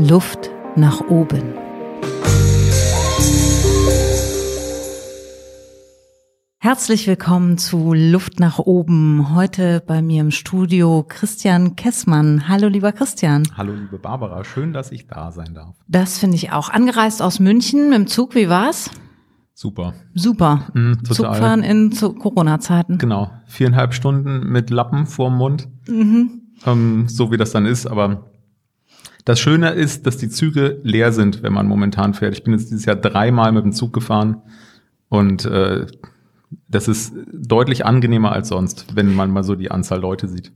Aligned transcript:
Luft 0.00 0.52
nach 0.76 1.00
oben. 1.08 1.42
Herzlich 6.60 7.08
willkommen 7.08 7.58
zu 7.58 7.94
Luft 7.94 8.38
nach 8.38 8.60
oben. 8.60 9.34
Heute 9.34 9.82
bei 9.84 10.00
mir 10.00 10.20
im 10.20 10.30
Studio 10.30 11.04
Christian 11.08 11.74
Kessmann. 11.74 12.46
Hallo, 12.46 12.68
lieber 12.68 12.92
Christian. 12.92 13.42
Hallo, 13.56 13.72
liebe 13.72 13.98
Barbara. 13.98 14.44
Schön, 14.44 14.72
dass 14.72 14.92
ich 14.92 15.08
da 15.08 15.32
sein 15.32 15.54
darf. 15.54 15.74
Das 15.88 16.18
finde 16.18 16.36
ich 16.36 16.52
auch. 16.52 16.68
Angereist 16.68 17.20
aus 17.20 17.40
München 17.40 17.88
mit 17.88 17.98
dem 17.98 18.06
Zug. 18.06 18.36
Wie 18.36 18.48
war's? 18.48 18.92
Super. 19.52 19.94
Super. 20.14 20.68
Mhm. 20.74 21.02
Zugfahren 21.02 21.64
in 21.64 21.90
Corona-Zeiten. 21.90 22.98
Genau. 22.98 23.32
Viereinhalb 23.46 23.94
Stunden 23.94 24.48
mit 24.48 24.70
Lappen 24.70 25.06
vorm 25.06 25.36
Mund. 25.36 25.66
Mhm. 25.88 26.42
Ähm, 26.66 27.08
so 27.08 27.32
wie 27.32 27.36
das 27.36 27.50
dann 27.50 27.66
ist. 27.66 27.86
Aber 27.86 28.30
das 29.28 29.40
Schöne 29.40 29.72
ist, 29.72 30.06
dass 30.06 30.16
die 30.16 30.30
Züge 30.30 30.80
leer 30.84 31.12
sind, 31.12 31.42
wenn 31.42 31.52
man 31.52 31.66
momentan 31.66 32.14
fährt. 32.14 32.32
Ich 32.32 32.44
bin 32.44 32.54
jetzt 32.54 32.70
dieses 32.70 32.86
Jahr 32.86 32.96
dreimal 32.96 33.52
mit 33.52 33.62
dem 33.62 33.72
Zug 33.72 33.92
gefahren 33.92 34.38
und 35.10 35.44
äh, 35.44 35.86
das 36.66 36.88
ist 36.88 37.12
deutlich 37.34 37.84
angenehmer 37.84 38.32
als 38.32 38.48
sonst, 38.48 38.86
wenn 38.96 39.14
man 39.14 39.30
mal 39.30 39.44
so 39.44 39.54
die 39.54 39.70
Anzahl 39.70 40.00
Leute 40.00 40.28
sieht. 40.28 40.52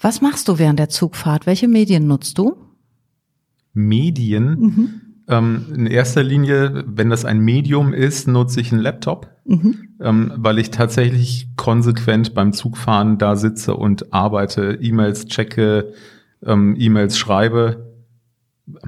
Was 0.00 0.20
machst 0.20 0.48
du 0.48 0.58
während 0.58 0.80
der 0.80 0.88
Zugfahrt? 0.88 1.46
Welche 1.46 1.68
Medien 1.68 2.08
nutzt 2.08 2.38
du? 2.38 2.56
Medien. 3.72 4.58
Mhm. 4.58 5.00
Ähm, 5.28 5.66
in 5.72 5.86
erster 5.86 6.24
Linie, 6.24 6.82
wenn 6.88 7.08
das 7.08 7.24
ein 7.24 7.38
Medium 7.38 7.92
ist, 7.94 8.26
nutze 8.26 8.60
ich 8.60 8.72
einen 8.72 8.82
Laptop, 8.82 9.28
Mhm. 9.44 9.76
ähm, 10.00 10.32
weil 10.36 10.58
ich 10.58 10.72
tatsächlich 10.72 11.50
konsequent 11.56 12.34
beim 12.34 12.52
Zugfahren 12.52 13.16
da 13.18 13.36
sitze 13.36 13.74
und 13.76 14.12
arbeite, 14.12 14.76
E-Mails 14.80 15.26
checke, 15.26 15.92
ähm, 16.44 16.74
E-Mails 16.78 17.16
schreibe, 17.18 17.92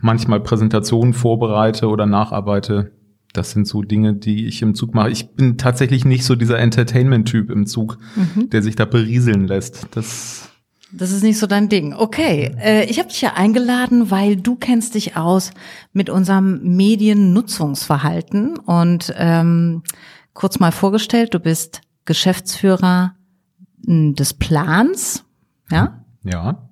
manchmal 0.01 0.41
Präsentationen 0.41 1.15
vorbereite 1.15 1.89
oder 1.89 2.07
nacharbeite. 2.07 2.93
Das 3.33 3.51
sind 3.53 3.67
so 3.69 3.83
Dinge, 3.83 4.15
die 4.15 4.47
ich 4.47 4.63
im 4.63 4.75
Zug 4.75 4.95
mache. 4.95 5.11
Ich 5.11 5.31
bin 5.35 5.59
tatsächlich 5.59 6.05
nicht 6.05 6.25
so 6.25 6.35
dieser 6.35 6.59
Entertainment-Typ 6.59 7.51
im 7.51 7.67
Zug, 7.67 7.99
Mhm. 8.17 8.51
der 8.51 8.63
sich 8.63 8.75
da 8.75 8.85
berieseln 8.87 9.47
lässt. 9.47 9.87
Das 9.93 10.49
Das 10.91 11.13
ist 11.13 11.23
nicht 11.23 11.39
so 11.39 11.47
dein 11.47 11.69
Ding. 11.69 11.93
Okay, 11.93 12.55
äh, 12.59 12.85
ich 12.87 12.99
habe 12.99 13.11
dich 13.11 13.21
ja 13.21 13.35
eingeladen, 13.35 14.11
weil 14.11 14.37
du 14.37 14.57
kennst 14.57 14.95
dich 14.95 15.17
aus 15.19 15.51
mit 15.93 16.09
unserem 16.09 16.61
Mediennutzungsverhalten 16.77 18.57
und 18.59 19.13
ähm, 19.17 19.83
kurz 20.33 20.59
mal 20.61 20.73
vorgestellt, 20.73 21.35
du 21.35 21.41
bist 21.41 21.83
Geschäftsführer 22.05 23.15
m, 23.87 24.15
des 24.15 24.35
Plans, 24.35 25.25
ja? 25.71 26.05
Ja. 26.31 26.69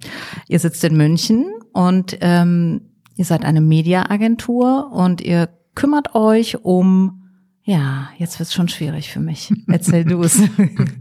Ihr 0.48 0.58
sitzt 0.58 0.84
in 0.84 0.96
München 0.96 1.46
und 1.72 2.18
ähm, 2.20 2.82
ihr 3.16 3.24
seid 3.24 3.44
eine 3.44 3.60
Mediaagentur 3.60 4.90
und 4.92 5.20
ihr 5.20 5.48
kümmert 5.74 6.14
euch 6.14 6.64
um 6.64 7.22
ja, 7.68 8.10
jetzt 8.16 8.38
wird's 8.38 8.54
schon 8.54 8.68
schwierig 8.68 9.10
für 9.10 9.18
mich. 9.18 9.52
Erzähl 9.66 10.04
du 10.04 10.22
es. 10.22 10.40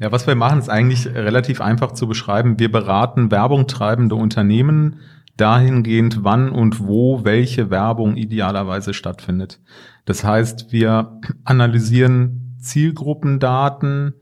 Ja, 0.02 0.12
was 0.12 0.25
wir 0.25 0.34
machen, 0.36 0.58
ist 0.58 0.70
eigentlich 0.70 1.06
relativ 1.06 1.62
einfach 1.62 1.92
zu 1.92 2.08
beschreiben. 2.08 2.59
Wir 2.59 2.72
beraten 2.72 3.30
Werbung 3.30 3.67
treibende 3.67 4.16
Unternehmen 4.16 5.00
dahingehend, 5.38 6.23
wann 6.23 6.50
und 6.50 6.80
wo 6.80 7.23
welche 7.23 7.69
Werbung 7.69 8.16
idealerweise 8.16 8.94
stattfindet. 8.94 9.59
Das 10.06 10.23
heißt, 10.23 10.72
wir 10.72 11.19
analysieren 11.44 12.58
Zielgruppendaten, 12.59 14.14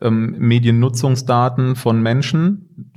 ähm, 0.00 0.34
Mediennutzungsdaten 0.38 1.76
von 1.76 2.02
Menschen. 2.02 2.91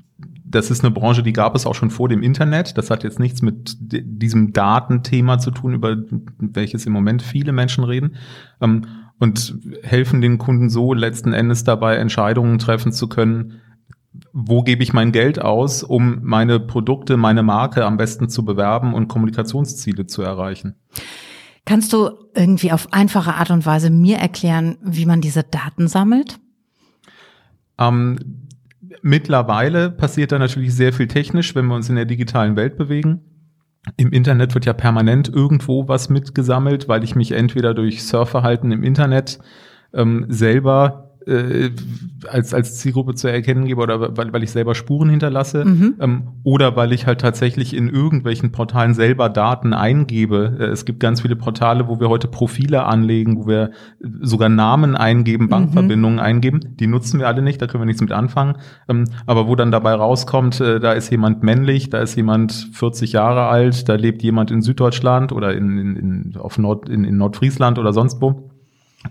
Das 0.56 0.72
ist 0.72 0.84
eine 0.84 0.92
Branche, 0.92 1.22
die 1.22 1.34
gab 1.34 1.54
es 1.56 1.66
auch 1.66 1.76
schon 1.76 1.90
vor 1.90 2.08
dem 2.08 2.24
Internet. 2.24 2.78
Das 2.78 2.90
hat 2.90 3.04
jetzt 3.04 3.20
nichts 3.20 3.42
mit 3.42 3.76
di- 3.80 4.04
diesem 4.06 4.54
Datenthema 4.54 5.38
zu 5.38 5.52
tun, 5.52 5.74
über 5.74 5.98
welches 6.38 6.86
im 6.86 6.94
Moment 6.94 7.22
viele 7.22 7.52
Menschen 7.52 7.84
reden. 7.84 8.16
Ähm, 8.62 8.86
und 9.20 9.58
helfen 9.84 10.22
den 10.22 10.38
Kunden 10.38 10.70
so 10.70 10.94
letzten 10.94 11.34
Endes 11.34 11.64
dabei, 11.64 11.96
Entscheidungen 11.96 12.60
treffen 12.60 12.92
zu 12.92 13.08
können, 13.08 13.62
wo 14.34 14.62
gebe 14.62 14.84
ich 14.84 14.94
mein 14.94 15.12
Geld 15.12 15.42
aus, 15.42 15.84
um 15.84 16.20
meine 16.22 16.60
Produkte, 16.60 17.18
meine 17.18 17.44
Marke 17.44 17.86
am 17.86 17.98
besten 17.98 18.30
zu 18.30 18.44
bewerben 18.44 18.94
und 18.94 19.08
Kommunikationsziele 19.08 20.08
zu 20.08 20.22
erreichen. 20.22 20.76
Kannst 21.66 21.94
du 21.94 22.12
irgendwie 22.34 22.72
auf 22.72 22.94
einfache 22.94 23.36
Art 23.36 23.52
und 23.52 23.66
Weise 23.66 23.90
mir 23.90 24.18
erklären, 24.18 24.78
wie 24.84 25.06
man 25.06 25.22
diese 25.22 25.44
Daten 25.44 25.88
sammelt? 25.88 26.38
Ähm, 27.78 28.45
mittlerweile 29.02 29.92
passiert 29.92 30.32
da 30.32 30.40
natürlich 30.40 30.76
sehr 30.76 30.94
viel 30.94 31.08
technisch, 31.08 31.56
wenn 31.56 31.66
wir 31.66 31.76
uns 31.76 31.90
in 31.90 31.96
der 31.96 32.06
digitalen 32.06 32.56
Welt 32.56 32.78
bewegen. 32.78 33.22
Im 33.98 34.12
Internet 34.12 34.54
wird 34.54 34.66
ja 34.66 34.74
permanent 34.74 35.30
irgendwo 35.30 35.88
was 35.88 36.10
mitgesammelt, 36.10 36.88
weil 36.88 37.04
ich 37.04 37.16
mich 37.16 37.32
entweder 37.32 37.74
durch 37.74 38.04
Surfverhalten 38.04 38.72
im 38.72 38.84
Internet 38.84 39.40
ähm, 39.94 40.26
selber 40.30 41.05
äh, 41.28 41.72
als, 42.28 42.54
als 42.54 42.78
Zielgruppe 42.78 43.16
zu 43.16 43.28
erkennen 43.28 43.66
gebe 43.66 43.82
oder 43.82 44.16
weil, 44.18 44.32
weil 44.34 44.44
ich 44.44 44.52
selber 44.52 44.76
Spuren 44.76 45.10
hinterlasse 45.10 45.66
Mhm. 45.66 45.96
ähm, 46.00 46.24
oder 46.44 46.76
weil 46.76 46.94
ich 46.94 47.08
halt 47.08 47.22
tatsächlich 47.22 47.76
in 47.76 47.90
irgendwelchen 47.90 48.52
Portalen 48.52 48.94
selber 48.94 49.30
Daten 49.30 49.74
eingebe. 49.74 50.58
Äh, 50.60 50.64
es 50.66 50.86
gibt 50.86 51.00
ganz 51.00 51.22
viele 51.22 51.36
Portale, 51.36 51.88
wo 51.88 52.00
wir 52.00 52.10
heute 52.10 52.28
Profile 52.28 52.86
anlegen, 52.86 53.38
wo 53.38 53.48
wir 53.48 53.72
sogar 54.22 54.50
Namen 54.50 54.96
eingeben, 54.96 55.50
Bankverbindungen 55.50 56.20
eingeben. 56.20 56.60
Die 56.80 56.88
nutzen 56.88 57.20
wir 57.20 57.28
alle 57.28 57.42
nicht, 57.42 57.62
da 57.62 57.68
können 57.68 57.82
wir 57.82 57.88
nichts 57.88 58.02
mit 58.02 58.12
anfangen. 58.12 58.58
Ähm, 58.88 59.06
aber 59.26 59.48
wo 59.48 59.56
dann 59.56 59.72
dabei 59.72 59.94
rauskommt, 59.94 60.62
äh, 60.62 60.80
da 60.80 60.94
ist 60.94 61.10
jemand 61.10 61.44
männlich, 61.44 61.90
da 61.90 62.00
ist 62.00 62.16
jemand 62.16 62.70
40 62.74 63.14
Jahre 63.14 63.48
alt, 63.48 63.90
da 63.90 63.96
lebt 63.96 64.22
jemand 64.24 64.52
in 64.52 64.62
Süddeutschland 64.62 65.32
oder 65.32 65.54
in, 65.54 65.78
in, 65.78 65.96
in, 65.96 66.38
auf 66.38 66.58
Nord, 66.58 66.88
in, 66.90 67.04
in 67.04 67.18
Nordfriesland 67.18 67.80
oder 67.80 67.94
sonst 67.94 68.22
wo. 68.22 68.52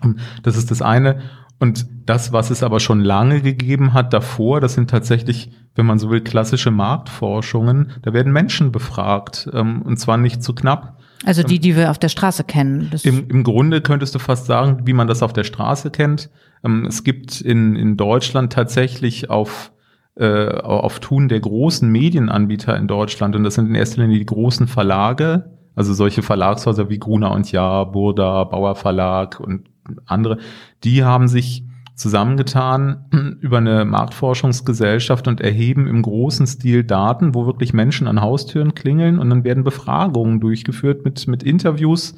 Ähm, 0.02 0.16
Das 0.42 0.56
ist 0.56 0.70
das 0.70 0.82
eine. 0.82 1.20
Und 1.64 1.86
das, 2.04 2.30
was 2.30 2.50
es 2.50 2.62
aber 2.62 2.78
schon 2.78 3.00
lange 3.00 3.40
gegeben 3.40 3.94
hat 3.94 4.12
davor, 4.12 4.60
das 4.60 4.74
sind 4.74 4.90
tatsächlich, 4.90 5.50
wenn 5.74 5.86
man 5.86 5.98
so 5.98 6.10
will, 6.10 6.20
klassische 6.20 6.70
Marktforschungen. 6.70 7.92
Da 8.02 8.12
werden 8.12 8.34
Menschen 8.34 8.70
befragt, 8.70 9.48
ähm, 9.50 9.80
und 9.80 9.96
zwar 9.96 10.18
nicht 10.18 10.42
zu 10.42 10.54
knapp. 10.54 11.00
Also 11.24 11.42
die, 11.42 11.60
die 11.60 11.74
wir 11.74 11.90
auf 11.90 11.98
der 11.98 12.10
Straße 12.10 12.44
kennen. 12.44 12.90
Im, 13.02 13.30
Im 13.30 13.44
Grunde 13.44 13.80
könntest 13.80 14.14
du 14.14 14.18
fast 14.18 14.44
sagen, 14.44 14.82
wie 14.84 14.92
man 14.92 15.08
das 15.08 15.22
auf 15.22 15.32
der 15.32 15.44
Straße 15.44 15.90
kennt. 15.90 16.28
Ähm, 16.62 16.84
es 16.84 17.02
gibt 17.02 17.40
in, 17.40 17.76
in 17.76 17.96
Deutschland 17.96 18.52
tatsächlich 18.52 19.30
auf, 19.30 19.72
äh, 20.16 20.48
auf 20.48 21.00
Tun 21.00 21.28
der 21.28 21.40
großen 21.40 21.90
Medienanbieter 21.90 22.76
in 22.76 22.88
Deutschland, 22.88 23.36
und 23.36 23.42
das 23.42 23.54
sind 23.54 23.68
in 23.68 23.74
erster 23.74 24.02
Linie 24.02 24.18
die 24.18 24.26
großen 24.26 24.66
Verlage, 24.66 25.50
also 25.74 25.94
solche 25.94 26.20
Verlagshäuser 26.20 26.90
wie 26.90 26.98
Gruner 26.98 27.30
und 27.30 27.50
Jahr, 27.52 27.90
Burda, 27.90 28.44
Bauer 28.44 28.74
Verlag 28.74 29.40
und 29.40 29.70
andere, 30.06 30.38
die 30.82 31.04
haben 31.04 31.28
sich 31.28 31.64
zusammengetan 31.94 33.04
über 33.40 33.58
eine 33.58 33.84
Marktforschungsgesellschaft 33.84 35.28
und 35.28 35.40
erheben 35.40 35.86
im 35.86 36.02
großen 36.02 36.46
Stil 36.46 36.84
Daten, 36.84 37.34
wo 37.34 37.46
wirklich 37.46 37.72
Menschen 37.72 38.08
an 38.08 38.20
Haustüren 38.20 38.74
klingeln 38.74 39.18
und 39.18 39.30
dann 39.30 39.44
werden 39.44 39.64
Befragungen 39.64 40.40
durchgeführt 40.40 41.04
mit, 41.04 41.28
mit 41.28 41.42
Interviews, 41.42 42.16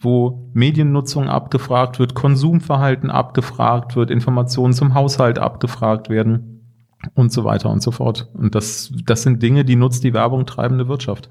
wo 0.00 0.50
Mediennutzung 0.52 1.28
abgefragt 1.28 1.98
wird, 1.98 2.14
Konsumverhalten 2.14 3.10
abgefragt 3.10 3.96
wird, 3.96 4.10
Informationen 4.10 4.74
zum 4.74 4.94
Haushalt 4.94 5.38
abgefragt 5.38 6.10
werden 6.10 6.60
und 7.14 7.32
so 7.32 7.44
weiter 7.44 7.70
und 7.70 7.82
so 7.82 7.90
fort. 7.90 8.28
Und 8.34 8.54
das, 8.54 8.92
das 9.06 9.22
sind 9.22 9.42
Dinge, 9.42 9.64
die 9.64 9.76
nutzt 9.76 10.04
die 10.04 10.12
Werbung 10.12 10.44
treibende 10.44 10.88
Wirtschaft. 10.88 11.30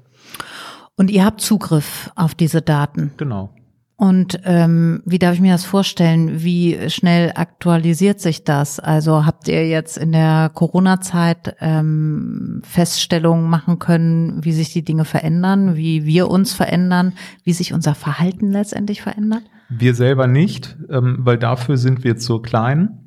und 0.96 1.10
ihr 1.10 1.24
habt 1.24 1.40
Zugriff 1.40 2.10
auf 2.16 2.34
diese 2.34 2.62
Daten. 2.62 3.12
Genau. 3.16 3.50
Und 4.00 4.40
ähm, 4.44 5.02
wie 5.04 5.18
darf 5.18 5.34
ich 5.34 5.42
mir 5.42 5.52
das 5.52 5.66
vorstellen? 5.66 6.42
Wie 6.42 6.88
schnell 6.88 7.32
aktualisiert 7.34 8.18
sich 8.18 8.44
das? 8.44 8.80
Also 8.80 9.26
habt 9.26 9.46
ihr 9.46 9.68
jetzt 9.68 9.98
in 9.98 10.12
der 10.12 10.50
Corona-Zeit 10.54 11.56
ähm, 11.60 12.62
Feststellungen 12.64 13.50
machen 13.50 13.78
können, 13.78 14.42
wie 14.42 14.52
sich 14.52 14.72
die 14.72 14.86
Dinge 14.86 15.04
verändern, 15.04 15.76
wie 15.76 16.06
wir 16.06 16.30
uns 16.30 16.54
verändern, 16.54 17.12
wie 17.44 17.52
sich 17.52 17.74
unser 17.74 17.94
Verhalten 17.94 18.50
letztendlich 18.50 19.02
verändert? 19.02 19.42
Wir 19.68 19.94
selber 19.94 20.26
nicht, 20.26 20.78
ähm, 20.88 21.18
weil 21.18 21.36
dafür 21.36 21.76
sind 21.76 22.02
wir 22.02 22.16
zu 22.16 22.38
klein. 22.38 23.00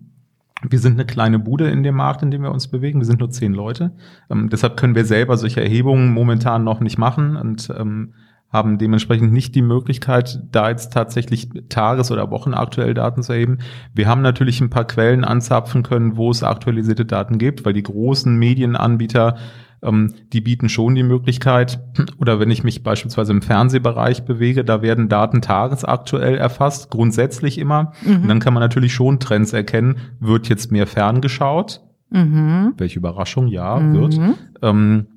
Wir 0.61 0.77
sind 0.77 0.93
eine 0.93 1.07
kleine 1.07 1.39
Bude 1.39 1.71
in 1.71 1.81
dem 1.81 1.95
Markt, 1.95 2.21
in 2.21 2.29
dem 2.29 2.43
wir 2.43 2.51
uns 2.51 2.67
bewegen. 2.67 2.99
Wir 2.99 3.07
sind 3.07 3.19
nur 3.19 3.31
zehn 3.31 3.55
Leute. 3.55 3.93
Ähm, 4.29 4.49
deshalb 4.49 4.77
können 4.77 4.93
wir 4.93 5.05
selber 5.05 5.37
solche 5.37 5.63
Erhebungen 5.63 6.13
momentan 6.13 6.63
noch 6.63 6.81
nicht 6.81 6.99
machen 6.99 7.35
und 7.35 7.73
ähm, 7.75 8.13
haben 8.53 8.77
dementsprechend 8.77 9.33
nicht 9.33 9.55
die 9.55 9.63
Möglichkeit, 9.63 10.39
da 10.51 10.69
jetzt 10.69 10.93
tatsächlich 10.93 11.49
tages- 11.69 12.11
oder 12.11 12.29
wochenaktuell 12.29 12.93
Daten 12.93 13.23
zu 13.23 13.33
erheben. 13.33 13.57
Wir 13.93 14.07
haben 14.07 14.21
natürlich 14.21 14.61
ein 14.61 14.69
paar 14.69 14.85
Quellen 14.85 15.25
anzapfen 15.25 15.81
können, 15.81 16.15
wo 16.15 16.29
es 16.29 16.43
aktualisierte 16.43 17.03
Daten 17.03 17.39
gibt, 17.39 17.65
weil 17.65 17.73
die 17.73 17.83
großen 17.83 18.37
Medienanbieter 18.37 19.35
ähm, 19.81 20.13
die 20.31 20.41
bieten 20.41 20.69
schon 20.69 20.95
die 20.95 21.03
Möglichkeit, 21.03 21.79
oder 22.19 22.39
wenn 22.39 22.51
ich 22.51 22.63
mich 22.63 22.83
beispielsweise 22.83 23.33
im 23.33 23.41
Fernsehbereich 23.41 24.23
bewege, 24.23 24.63
da 24.63 24.81
werden 24.81 25.09
Daten 25.09 25.41
tagesaktuell 25.41 26.37
erfasst, 26.37 26.89
grundsätzlich 26.89 27.57
immer. 27.57 27.91
Und 28.05 28.27
dann 28.27 28.39
kann 28.39 28.53
man 28.53 28.61
natürlich 28.61 28.93
schon 28.93 29.19
Trends 29.19 29.51
erkennen. 29.51 29.97
Wird 30.19 30.47
jetzt 30.47 30.71
mehr 30.71 30.87
ferngeschaut? 30.87 31.81
Mhm. 32.11 32.73
Welche 32.77 32.99
Überraschung, 32.99 33.47
ja, 33.47 33.81
wird. 33.93 34.19
Ähm, 34.61 35.07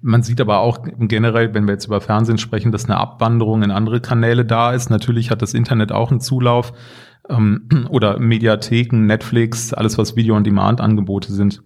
Man 0.00 0.22
sieht 0.22 0.40
aber 0.40 0.58
auch 0.58 0.78
generell, 0.98 1.54
wenn 1.54 1.66
wir 1.66 1.72
jetzt 1.72 1.86
über 1.86 2.00
Fernsehen 2.00 2.38
sprechen, 2.38 2.70
dass 2.70 2.84
eine 2.84 2.98
Abwanderung 2.98 3.62
in 3.62 3.70
andere 3.70 4.00
Kanäle 4.00 4.44
da 4.44 4.72
ist. 4.72 4.90
Natürlich 4.90 5.30
hat 5.30 5.42
das 5.42 5.54
Internet 5.54 5.90
auch 5.90 6.10
einen 6.10 6.20
Zulauf 6.20 6.72
ähm, 7.28 7.88
oder 7.88 8.18
Mediatheken, 8.18 9.06
Netflix, 9.06 9.72
alles 9.72 9.98
was 9.98 10.16
Video-on-Demand-Angebote 10.16 11.32
sind 11.32 11.62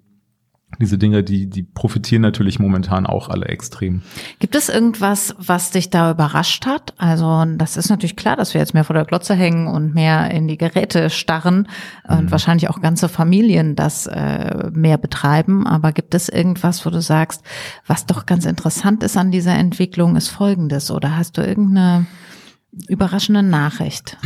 diese 0.79 0.99
Dinge, 0.99 1.23
die, 1.23 1.47
die 1.49 1.63
profitieren 1.63 2.23
natürlich 2.23 2.59
momentan 2.59 3.07
auch 3.07 3.29
alle 3.29 3.47
extrem. 3.47 4.03
Gibt 4.39 4.55
es 4.55 4.69
irgendwas, 4.69 5.35
was 5.39 5.71
dich 5.71 5.91
da 5.91 6.11
überrascht 6.13 6.65
hat? 6.67 6.95
Also 6.97 7.45
das 7.57 7.77
ist 7.77 7.91
natürlich 7.91 8.17
klar, 8.17 8.37
dass 8.37 8.55
wir 8.55 8.61
jetzt 8.61 8.73
mehr 8.73 8.85
vor 8.85 8.95
der 8.95 9.05
Glotze 9.05 9.35
hängen 9.35 9.67
und 9.67 9.95
mehr 9.95 10.31
in 10.31 10.49
die 10.49 10.57
Geräte 10.57 11.11
starren 11.11 11.69
und 12.09 12.27
mhm. 12.27 12.31
wahrscheinlich 12.31 12.71
auch 12.71 12.81
ganze 12.81 13.09
Familien 13.09 13.77
das 13.77 14.07
äh, 14.07 14.71
mehr 14.73 14.97
betreiben. 14.97 15.67
Aber 15.67 15.93
gibt 15.93 16.15
es 16.15 16.29
irgendwas, 16.29 16.87
wo 16.87 16.91
du 16.91 17.03
sagst, 17.03 17.43
was 17.87 18.07
doch 18.07 18.27
ganz 18.27 18.47
interessant 18.47 19.03
ist 19.03 19.17
an 19.17 19.31
dieser 19.31 19.55
Entwicklung, 19.55 20.17
ist 20.17 20.29
Folgendes? 20.29 20.91
Oder 20.91 21.17
hast 21.17 21.37
du 21.37 21.43
irgendeine 21.43 22.07
überraschende 22.89 23.43
Nachricht? 23.43 24.17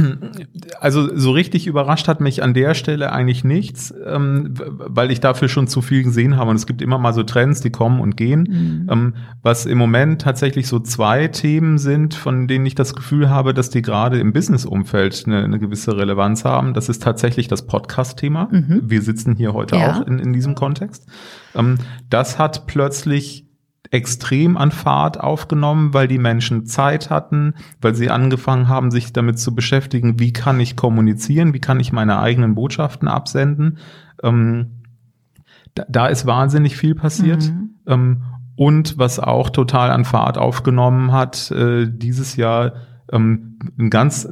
Also 0.80 1.16
so 1.16 1.32
richtig 1.32 1.66
überrascht 1.66 2.08
hat 2.08 2.20
mich 2.20 2.42
an 2.42 2.52
der 2.52 2.74
Stelle 2.74 3.12
eigentlich 3.12 3.42
nichts, 3.42 3.94
ähm, 4.04 4.54
weil 4.56 5.10
ich 5.10 5.20
dafür 5.20 5.48
schon 5.48 5.66
zu 5.66 5.80
viel 5.80 6.02
gesehen 6.02 6.36
habe. 6.36 6.50
Und 6.50 6.56
es 6.56 6.66
gibt 6.66 6.82
immer 6.82 6.98
mal 6.98 7.14
so 7.14 7.22
Trends, 7.22 7.62
die 7.62 7.70
kommen 7.70 8.00
und 8.00 8.16
gehen. 8.16 8.42
Mhm. 8.42 8.88
Ähm, 8.90 9.14
was 9.42 9.64
im 9.64 9.78
Moment 9.78 10.20
tatsächlich 10.20 10.68
so 10.68 10.78
zwei 10.78 11.28
Themen 11.28 11.78
sind, 11.78 12.14
von 12.14 12.46
denen 12.46 12.66
ich 12.66 12.74
das 12.74 12.94
Gefühl 12.94 13.30
habe, 13.30 13.54
dass 13.54 13.70
die 13.70 13.82
gerade 13.82 14.18
im 14.18 14.32
Business-Umfeld 14.32 15.24
eine, 15.26 15.44
eine, 15.44 15.58
gewisse 15.58 15.96
Relevanz 15.96 16.44
haben. 16.44 16.74
Das 16.74 16.88
ist 16.88 17.02
tatsächlich 17.02 17.48
das 17.48 17.66
Podcast-Thema. 17.66 18.48
Mhm. 18.50 18.82
Wir 18.84 19.00
sitzen 19.00 19.36
hier 19.36 19.54
heute 19.54 19.76
ja. 19.76 19.92
auch 19.92 20.06
in, 20.06 20.18
in 20.18 20.32
diesem 20.34 20.54
Kontext. 20.54 21.06
Ähm, 21.54 21.78
das 22.10 22.38
hat 22.38 22.66
plötzlich 22.66 23.46
extrem 23.94 24.56
an 24.56 24.72
Fahrt 24.72 25.20
aufgenommen, 25.20 25.94
weil 25.94 26.08
die 26.08 26.18
Menschen 26.18 26.66
Zeit 26.66 27.10
hatten, 27.10 27.54
weil 27.80 27.94
sie 27.94 28.10
angefangen 28.10 28.68
haben, 28.68 28.90
sich 28.90 29.12
damit 29.12 29.38
zu 29.38 29.54
beschäftigen, 29.54 30.18
wie 30.18 30.32
kann 30.32 30.58
ich 30.58 30.74
kommunizieren, 30.74 31.54
wie 31.54 31.60
kann 31.60 31.78
ich 31.78 31.92
meine 31.92 32.18
eigenen 32.18 32.56
Botschaften 32.56 33.06
absenden. 33.06 33.78
Ähm, 34.20 34.82
da, 35.76 35.84
da, 35.88 36.06
ist 36.08 36.26
wahnsinnig 36.26 36.76
viel 36.76 36.96
passiert. 36.96 37.44
Mhm. 37.44 37.70
Ähm, 37.86 38.22
und 38.56 38.98
was 38.98 39.20
auch 39.20 39.48
total 39.50 39.92
an 39.92 40.04
Fahrt 40.04 40.38
aufgenommen 40.38 41.12
hat, 41.12 41.52
äh, 41.52 41.86
dieses 41.88 42.34
Jahr 42.34 42.72
ähm, 43.12 43.60
ein 43.78 43.90
ganz, 43.90 44.28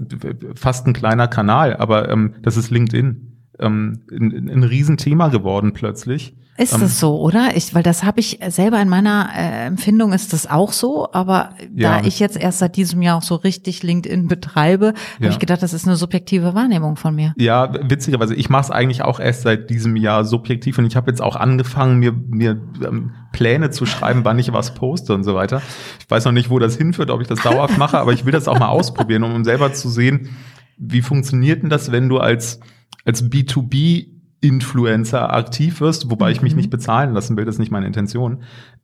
fast 0.56 0.88
ein 0.88 0.93
kleiner 0.93 1.29
Kanal, 1.29 1.76
aber 1.76 2.09
ähm, 2.09 2.35
das 2.43 2.56
ist 2.56 2.70
LinkedIn. 2.70 3.31
Ähm, 3.62 4.00
ein, 4.11 4.49
ein 4.49 4.62
Riesenthema 4.64 5.29
geworden 5.29 5.73
plötzlich. 5.73 6.35
Ist 6.59 6.75
ähm, 6.75 6.82
es 6.82 7.00
so, 7.00 7.19
oder? 7.19 7.56
Ich, 7.56 7.75
weil 7.75 7.82
das 7.82 8.05
habe 8.05 8.20
ich 8.20 8.38
selber 8.49 8.81
in 8.81 8.88
meiner 8.88 9.31
äh, 9.35 9.67
Empfindung 9.67 10.12
ist 10.12 10.35
das 10.35 10.47
auch 10.47 10.73
so, 10.73 11.11
aber 11.11 11.55
ja. 11.75 12.00
da 12.00 12.06
ich 12.06 12.20
jetzt 12.20 12.37
erst 12.37 12.59
seit 12.59 12.76
diesem 12.76 13.00
Jahr 13.00 13.17
auch 13.17 13.23
so 13.23 13.37
richtig 13.37 13.82
LinkedIn 13.82 14.29
betreibe, 14.29 14.93
ja. 15.19 15.25
habe 15.25 15.32
ich 15.32 15.38
gedacht, 15.38 15.62
das 15.62 15.73
ist 15.73 15.87
eine 15.87 15.97
subjektive 15.97 16.55
Wahrnehmung 16.55 16.97
von 16.97 17.14
mir. 17.14 17.32
Ja, 17.38 17.73
witzigerweise, 17.88 18.35
ich 18.35 18.50
mache 18.50 18.64
es 18.64 18.70
eigentlich 18.70 19.00
auch 19.03 19.19
erst 19.19 19.43
seit 19.43 19.70
diesem 19.70 19.97
Jahr 19.97 20.26
subjektiv 20.26 20.76
und 20.76 20.85
ich 20.85 20.94
habe 20.94 21.11
jetzt 21.11 21.23
auch 21.23 21.37
angefangen, 21.37 21.99
mir, 21.99 22.12
mir 22.12 22.61
ähm, 22.85 23.12
Pläne 23.32 23.70
zu 23.70 23.87
schreiben, 23.87 24.20
wann 24.25 24.38
ich 24.38 24.53
was 24.53 24.75
poste 24.75 25.14
und 25.14 25.25
so 25.25 25.35
weiter. 25.35 25.62
Ich 26.00 26.11
weiß 26.11 26.26
noch 26.26 26.32
nicht, 26.32 26.50
wo 26.50 26.59
das 26.59 26.76
hinführt, 26.76 27.11
ob 27.11 27.23
ich 27.23 27.29
das 27.29 27.41
dauerhaft 27.41 27.79
mache, 27.79 27.99
aber 27.99 28.12
ich 28.12 28.26
will 28.26 28.32
das 28.32 28.47
auch 28.47 28.59
mal 28.59 28.69
ausprobieren, 28.69 29.23
um 29.23 29.43
selber 29.43 29.73
zu 29.73 29.88
sehen, 29.88 30.29
wie 30.76 31.00
funktioniert 31.00 31.62
denn 31.62 31.70
das, 31.70 31.93
wenn 31.93 32.11
du 32.11 32.19
als 32.19 32.61
als 33.04 33.25
B2B 33.25 34.08
Influencer 34.40 35.32
aktiv 35.32 35.81
wirst, 35.81 36.10
wobei 36.10 36.26
mhm. 36.26 36.32
ich 36.32 36.43
mich 36.43 36.52
mhm. 36.52 36.58
nicht 36.58 36.70
bezahlen 36.70 37.14
lassen 37.14 37.37
will, 37.37 37.44
das 37.44 37.56
ist 37.56 37.60
nicht 37.60 37.72
meine 37.72 37.87
Intention. 37.87 38.43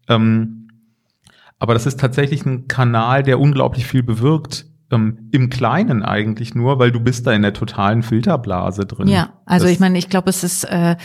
Ähm, 0.09 0.69
aber 1.59 1.75
das 1.75 1.87
ist 1.87 1.99
tatsächlich 1.99 2.47
ein 2.47 2.69
Kanal, 2.69 3.23
der 3.23 3.41
unglaublich 3.41 3.87
viel 3.87 4.03
bewirkt. 4.03 4.67
Ähm, 4.91 5.29
Im 5.33 5.51
Kleinen 5.51 6.03
eigentlich 6.03 6.55
nur, 6.55 6.79
weil 6.79 6.93
du 6.93 7.01
bist 7.01 7.27
da 7.27 7.33
in 7.33 7.43
der 7.43 7.53
totalen 7.53 8.03
Filterblase 8.03 8.87
drin. 8.87 9.09
Ja, 9.09 9.35
also 9.45 9.65
das 9.65 9.73
ich 9.73 9.81
meine, 9.81 9.99
ich 9.99 10.09
glaube, 10.09 10.31
es 10.31 10.45
ist 10.45 10.65
äh, 10.65 10.97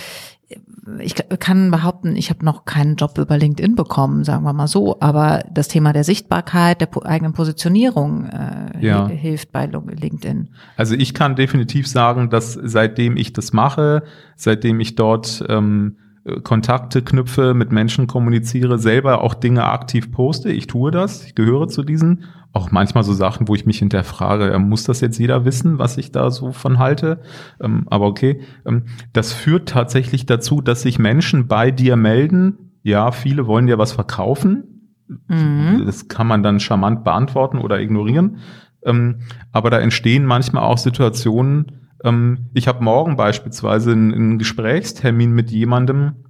ich 0.99 1.15
kann 1.39 1.71
behaupten, 1.71 2.15
ich 2.15 2.29
habe 2.29 2.43
noch 2.43 2.65
keinen 2.65 2.95
Job 2.95 3.17
über 3.17 3.37
LinkedIn 3.37 3.75
bekommen, 3.75 4.23
sagen 4.23 4.43
wir 4.43 4.53
mal 4.53 4.67
so, 4.67 4.99
aber 4.99 5.43
das 5.51 5.67
Thema 5.67 5.93
der 5.93 6.03
Sichtbarkeit, 6.03 6.81
der 6.81 6.89
eigenen 7.05 7.33
Positionierung 7.33 8.25
äh, 8.25 8.85
ja. 8.85 9.07
hilft 9.07 9.51
bei 9.51 9.65
LinkedIn. 9.65 10.49
Also 10.75 10.95
ich 10.95 11.13
kann 11.13 11.35
definitiv 11.35 11.87
sagen, 11.87 12.29
dass 12.29 12.53
seitdem 12.53 13.15
ich 13.17 13.33
das 13.33 13.53
mache, 13.53 14.03
seitdem 14.35 14.79
ich 14.79 14.95
dort 14.95 15.43
ähm, 15.47 15.97
Kontakte 16.43 17.01
knüpfe, 17.01 17.53
mit 17.53 17.71
Menschen 17.71 18.07
kommuniziere, 18.07 18.79
selber 18.79 19.21
auch 19.21 19.33
Dinge 19.33 19.65
aktiv 19.65 20.11
poste. 20.11 20.51
Ich 20.51 20.67
tue 20.67 20.89
das, 20.91 21.25
ich 21.25 21.35
gehöre 21.35 21.67
zu 21.67 21.83
diesen. 21.83 22.25
Auch 22.53 22.69
manchmal 22.69 23.03
so 23.03 23.13
Sachen, 23.13 23.47
wo 23.47 23.55
ich 23.55 23.65
mich 23.65 23.79
hinterfrage, 23.79 24.57
muss 24.59 24.83
das 24.83 25.01
jetzt 25.01 25.17
jeder 25.17 25.43
wissen, 25.43 25.79
was 25.79 25.97
ich 25.97 26.11
da 26.11 26.29
so 26.29 26.51
von 26.51 26.77
halte? 26.77 27.21
Ähm, 27.59 27.87
aber 27.89 28.05
okay, 28.05 28.41
ähm, 28.65 28.83
das 29.11 29.33
führt 29.33 29.69
tatsächlich 29.69 30.27
dazu, 30.27 30.61
dass 30.61 30.83
sich 30.83 30.99
Menschen 30.99 31.47
bei 31.47 31.71
dir 31.71 31.95
melden. 31.95 32.71
Ja, 32.83 33.11
viele 33.11 33.47
wollen 33.47 33.65
dir 33.65 33.79
was 33.79 33.93
verkaufen. 33.93 34.91
Mhm. 35.27 35.83
Das 35.85 36.07
kann 36.07 36.27
man 36.27 36.43
dann 36.43 36.59
charmant 36.59 37.03
beantworten 37.03 37.57
oder 37.57 37.79
ignorieren. 37.79 38.37
Ähm, 38.85 39.21
aber 39.51 39.69
da 39.69 39.79
entstehen 39.79 40.25
manchmal 40.25 40.63
auch 40.63 40.77
Situationen, 40.77 41.83
ähm, 42.03 42.49
ich 42.53 42.67
habe 42.67 42.83
morgen 42.83 43.15
beispielsweise 43.15 43.93
einen, 43.93 44.13
einen 44.13 44.37
Gesprächstermin 44.37 45.31
mit 45.31 45.51
jemandem, 45.51 46.23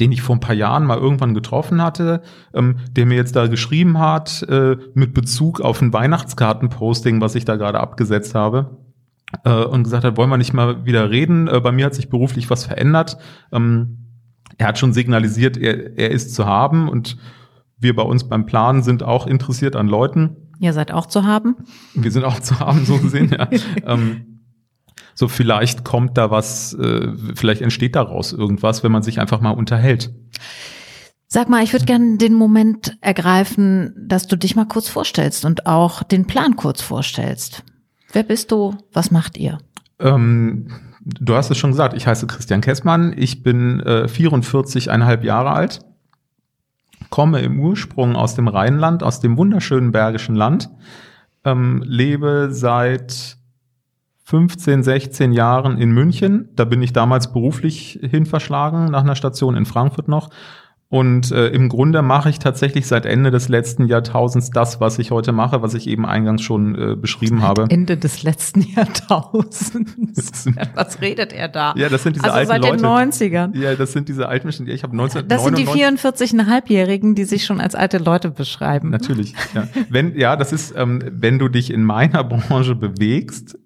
den 0.00 0.12
ich 0.12 0.22
vor 0.22 0.36
ein 0.36 0.40
paar 0.40 0.54
Jahren 0.54 0.84
mal 0.84 0.98
irgendwann 0.98 1.34
getroffen 1.34 1.82
hatte, 1.82 2.22
ähm, 2.52 2.76
der 2.92 3.06
mir 3.06 3.16
jetzt 3.16 3.36
da 3.36 3.46
geschrieben 3.46 3.98
hat, 3.98 4.42
äh, 4.48 4.76
mit 4.94 5.14
Bezug 5.14 5.60
auf 5.60 5.80
ein 5.80 5.92
Weihnachtskartenposting, 5.92 7.20
was 7.20 7.34
ich 7.34 7.44
da 7.44 7.56
gerade 7.56 7.80
abgesetzt 7.80 8.34
habe, 8.34 8.78
äh, 9.44 9.64
und 9.64 9.84
gesagt 9.84 10.04
hat, 10.04 10.16
wollen 10.16 10.30
wir 10.30 10.38
nicht 10.38 10.52
mal 10.52 10.84
wieder 10.84 11.10
reden? 11.10 11.48
Äh, 11.48 11.60
bei 11.60 11.72
mir 11.72 11.86
hat 11.86 11.94
sich 11.94 12.08
beruflich 12.08 12.50
was 12.50 12.64
verändert. 12.64 13.18
Ähm, 13.52 13.98
er 14.58 14.68
hat 14.68 14.78
schon 14.78 14.92
signalisiert, 14.92 15.56
er, 15.56 15.98
er 15.98 16.10
ist 16.10 16.34
zu 16.34 16.46
haben 16.46 16.88
und 16.88 17.16
wir 17.78 17.94
bei 17.94 18.02
uns 18.02 18.28
beim 18.28 18.46
Planen 18.46 18.82
sind 18.82 19.02
auch 19.02 19.26
interessiert 19.26 19.76
an 19.76 19.88
Leuten. 19.88 20.36
Ihr 20.60 20.72
seid 20.72 20.92
auch 20.92 21.06
zu 21.06 21.24
haben? 21.24 21.56
Wir 21.94 22.10
sind 22.10 22.24
auch 22.24 22.40
zu 22.40 22.60
haben, 22.60 22.84
so 22.84 22.98
gesehen, 22.98 23.30
ja. 23.36 23.48
ähm, 23.86 24.33
so 25.14 25.28
vielleicht 25.28 25.84
kommt 25.84 26.18
da 26.18 26.30
was, 26.30 26.74
äh, 26.74 27.12
vielleicht 27.34 27.62
entsteht 27.62 27.96
daraus 27.96 28.32
irgendwas, 28.32 28.82
wenn 28.82 28.92
man 28.92 29.02
sich 29.02 29.20
einfach 29.20 29.40
mal 29.40 29.50
unterhält. 29.50 30.12
Sag 31.26 31.48
mal, 31.48 31.64
ich 31.64 31.72
würde 31.72 31.84
gerne 31.84 32.16
den 32.16 32.34
Moment 32.34 32.96
ergreifen, 33.00 33.92
dass 33.96 34.26
du 34.26 34.36
dich 34.36 34.54
mal 34.54 34.66
kurz 34.66 34.88
vorstellst 34.88 35.44
und 35.44 35.66
auch 35.66 36.02
den 36.02 36.26
Plan 36.26 36.56
kurz 36.56 36.80
vorstellst. 36.80 37.64
Wer 38.12 38.22
bist 38.22 38.52
du? 38.52 38.76
Was 38.92 39.10
macht 39.10 39.36
ihr? 39.36 39.58
Ähm, 39.98 40.68
du 41.04 41.34
hast 41.34 41.50
es 41.50 41.58
schon 41.58 41.70
gesagt, 41.70 41.94
ich 41.96 42.06
heiße 42.06 42.26
Christian 42.26 42.60
Kessmann, 42.60 43.14
ich 43.16 43.42
bin 43.42 43.80
äh, 43.80 44.04
44,5 44.04 45.22
Jahre 45.22 45.50
alt, 45.50 45.80
komme 47.10 47.40
im 47.40 47.58
Ursprung 47.58 48.14
aus 48.16 48.34
dem 48.34 48.46
Rheinland, 48.48 49.02
aus 49.02 49.20
dem 49.20 49.36
wunderschönen 49.36 49.90
Bergischen 49.90 50.36
Land, 50.36 50.70
ähm, 51.44 51.82
lebe 51.84 52.48
seit 52.52 53.38
15, 54.24 54.82
16 54.82 55.32
Jahren 55.32 55.78
in 55.78 55.90
München. 55.90 56.48
Da 56.56 56.64
bin 56.64 56.82
ich 56.82 56.92
damals 56.92 57.32
beruflich 57.32 58.00
hin 58.02 58.26
verschlagen, 58.26 58.86
nach 58.86 59.02
einer 59.02 59.16
Station 59.16 59.56
in 59.56 59.66
Frankfurt 59.66 60.08
noch. 60.08 60.30
Und 60.88 61.32
äh, 61.32 61.48
im 61.48 61.68
Grunde 61.68 62.02
mache 62.02 62.30
ich 62.30 62.38
tatsächlich 62.38 62.86
seit 62.86 63.04
Ende 63.04 63.32
des 63.32 63.48
letzten 63.48 63.86
Jahrtausends 63.86 64.50
das, 64.50 64.80
was 64.80 64.98
ich 65.00 65.10
heute 65.10 65.32
mache, 65.32 65.60
was 65.60 65.74
ich 65.74 65.88
eben 65.88 66.06
eingangs 66.06 66.40
schon 66.40 66.74
äh, 66.76 66.94
beschrieben 66.94 67.40
seit 67.40 67.48
habe. 67.48 67.66
Ende 67.68 67.96
des 67.96 68.22
letzten 68.22 68.60
Jahrtausends. 68.76 70.46
was 70.74 71.00
redet 71.00 71.32
er 71.32 71.48
da? 71.48 71.74
Ja, 71.76 71.88
das 71.88 72.04
sind 72.04 72.16
diese 72.16 72.32
also 72.32 72.52
alten 72.52 72.62
seit 72.62 72.80
den 72.80 72.86
90ern. 72.86 73.56
Ja, 73.56 73.74
das 73.74 73.92
sind 73.92 74.08
diese 74.08 74.28
alten 74.28 74.46
Menschen. 74.46 74.68
Ich 74.68 74.84
habe 74.84 74.92
1999. 74.92 75.28
Das 75.28 75.44
sind 75.44 75.58
die 75.58 76.38
44,5-Jährigen, 76.38 77.14
die 77.16 77.24
sich 77.24 77.44
schon 77.44 77.60
als 77.60 77.74
alte 77.74 77.98
Leute 77.98 78.30
beschreiben. 78.30 78.90
Natürlich. 78.90 79.34
Ja, 79.52 79.66
wenn 79.90 80.16
ja, 80.16 80.36
das 80.36 80.52
ist, 80.52 80.74
ähm, 80.76 81.02
wenn 81.10 81.40
du 81.40 81.48
dich 81.48 81.72
in 81.72 81.82
meiner 81.82 82.22
Branche 82.24 82.76
bewegst, 82.76 83.58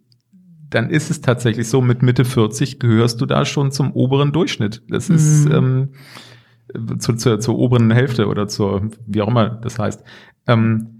dann 0.70 0.90
ist 0.90 1.10
es 1.10 1.20
tatsächlich 1.20 1.68
so, 1.68 1.80
mit 1.80 2.02
Mitte 2.02 2.24
40 2.24 2.78
gehörst 2.78 3.20
du 3.20 3.26
da 3.26 3.44
schon 3.44 3.70
zum 3.72 3.92
oberen 3.92 4.32
Durchschnitt. 4.32 4.82
Das 4.88 5.08
ist 5.08 5.48
mhm. 5.48 5.90
ähm, 6.74 6.98
zu, 6.98 7.14
zu, 7.14 7.38
zur 7.38 7.58
oberen 7.58 7.90
Hälfte 7.90 8.26
oder 8.26 8.48
zur, 8.48 8.90
wie 9.06 9.22
auch 9.22 9.28
immer 9.28 9.48
das 9.48 9.78
heißt. 9.78 10.04
Ähm, 10.46 10.98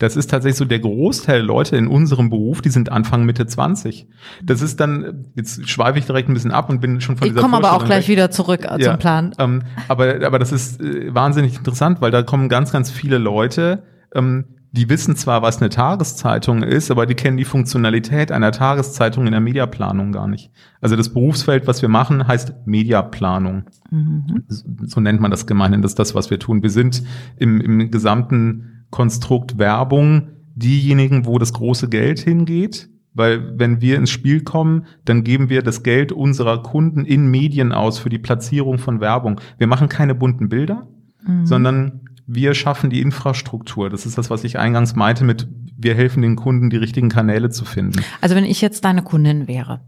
das 0.00 0.16
ist 0.16 0.30
tatsächlich 0.30 0.56
so 0.56 0.64
der 0.64 0.78
Großteil 0.78 1.40
der 1.40 1.46
Leute 1.46 1.76
in 1.76 1.86
unserem 1.86 2.30
Beruf, 2.30 2.62
die 2.62 2.70
sind 2.70 2.90
Anfang 2.90 3.26
Mitte 3.26 3.46
20. 3.46 4.08
Das 4.42 4.62
ist 4.62 4.80
dann, 4.80 5.26
jetzt 5.34 5.68
schweife 5.68 5.98
ich 5.98 6.06
direkt 6.06 6.30
ein 6.30 6.32
bisschen 6.32 6.52
ab 6.52 6.70
und 6.70 6.80
bin 6.80 7.02
schon 7.02 7.18
von 7.18 7.26
ich 7.26 7.32
dieser 7.32 7.40
Ich 7.40 7.42
komme 7.42 7.58
aber 7.58 7.74
auch 7.74 7.84
gleich 7.84 8.08
weg. 8.08 8.12
wieder 8.12 8.30
zurück 8.30 8.62
ja, 8.64 8.78
zum 8.78 8.98
Plan. 8.98 9.32
Ähm, 9.38 9.62
aber, 9.88 10.24
aber 10.24 10.38
das 10.38 10.52
ist 10.52 10.80
äh, 10.80 11.14
wahnsinnig 11.14 11.58
interessant, 11.58 12.00
weil 12.00 12.10
da 12.10 12.22
kommen 12.22 12.48
ganz, 12.48 12.72
ganz 12.72 12.90
viele 12.90 13.18
Leute, 13.18 13.82
ähm, 14.14 14.46
die 14.72 14.88
wissen 14.88 15.16
zwar, 15.16 15.42
was 15.42 15.60
eine 15.60 15.68
Tageszeitung 15.68 16.62
ist, 16.62 16.90
aber 16.90 17.06
die 17.06 17.14
kennen 17.14 17.36
die 17.36 17.44
Funktionalität 17.44 18.30
einer 18.30 18.52
Tageszeitung 18.52 19.26
in 19.26 19.32
der 19.32 19.40
Mediaplanung 19.40 20.12
gar 20.12 20.28
nicht. 20.28 20.50
Also 20.80 20.94
das 20.94 21.12
Berufsfeld, 21.12 21.66
was 21.66 21.82
wir 21.82 21.88
machen, 21.88 22.28
heißt 22.28 22.54
Mediaplanung. 22.66 23.64
Mhm. 23.90 24.44
So 24.48 25.00
nennt 25.00 25.20
man 25.20 25.32
das 25.32 25.46
gemeinhin, 25.46 25.82
das 25.82 25.92
ist 25.92 25.98
das, 25.98 26.14
was 26.14 26.30
wir 26.30 26.38
tun. 26.38 26.62
Wir 26.62 26.70
sind 26.70 27.02
im, 27.36 27.60
im 27.60 27.90
gesamten 27.90 28.84
Konstrukt 28.90 29.58
Werbung 29.58 30.28
diejenigen, 30.54 31.26
wo 31.26 31.38
das 31.38 31.52
große 31.52 31.88
Geld 31.88 32.20
hingeht. 32.20 32.88
Weil 33.12 33.58
wenn 33.58 33.80
wir 33.80 33.96
ins 33.96 34.10
Spiel 34.10 34.42
kommen, 34.42 34.84
dann 35.04 35.24
geben 35.24 35.48
wir 35.50 35.62
das 35.62 35.82
Geld 35.82 36.12
unserer 36.12 36.62
Kunden 36.62 37.04
in 37.04 37.28
Medien 37.28 37.72
aus 37.72 37.98
für 37.98 38.08
die 38.08 38.20
Platzierung 38.20 38.78
von 38.78 39.00
Werbung. 39.00 39.40
Wir 39.58 39.66
machen 39.66 39.88
keine 39.88 40.14
bunten 40.14 40.48
Bilder, 40.48 40.86
mhm. 41.26 41.44
sondern 41.44 42.02
wir 42.32 42.54
schaffen 42.54 42.90
die 42.90 43.00
Infrastruktur. 43.00 43.90
Das 43.90 44.06
ist 44.06 44.16
das, 44.16 44.30
was 44.30 44.44
ich 44.44 44.58
eingangs 44.58 44.94
meinte 44.94 45.24
mit, 45.24 45.48
wir 45.76 45.96
helfen 45.96 46.22
den 46.22 46.36
Kunden, 46.36 46.70
die 46.70 46.76
richtigen 46.76 47.08
Kanäle 47.08 47.50
zu 47.50 47.64
finden. 47.64 48.04
Also 48.20 48.36
wenn 48.36 48.44
ich 48.44 48.60
jetzt 48.60 48.84
deine 48.84 49.02
Kundin 49.02 49.48
wäre. 49.48 49.80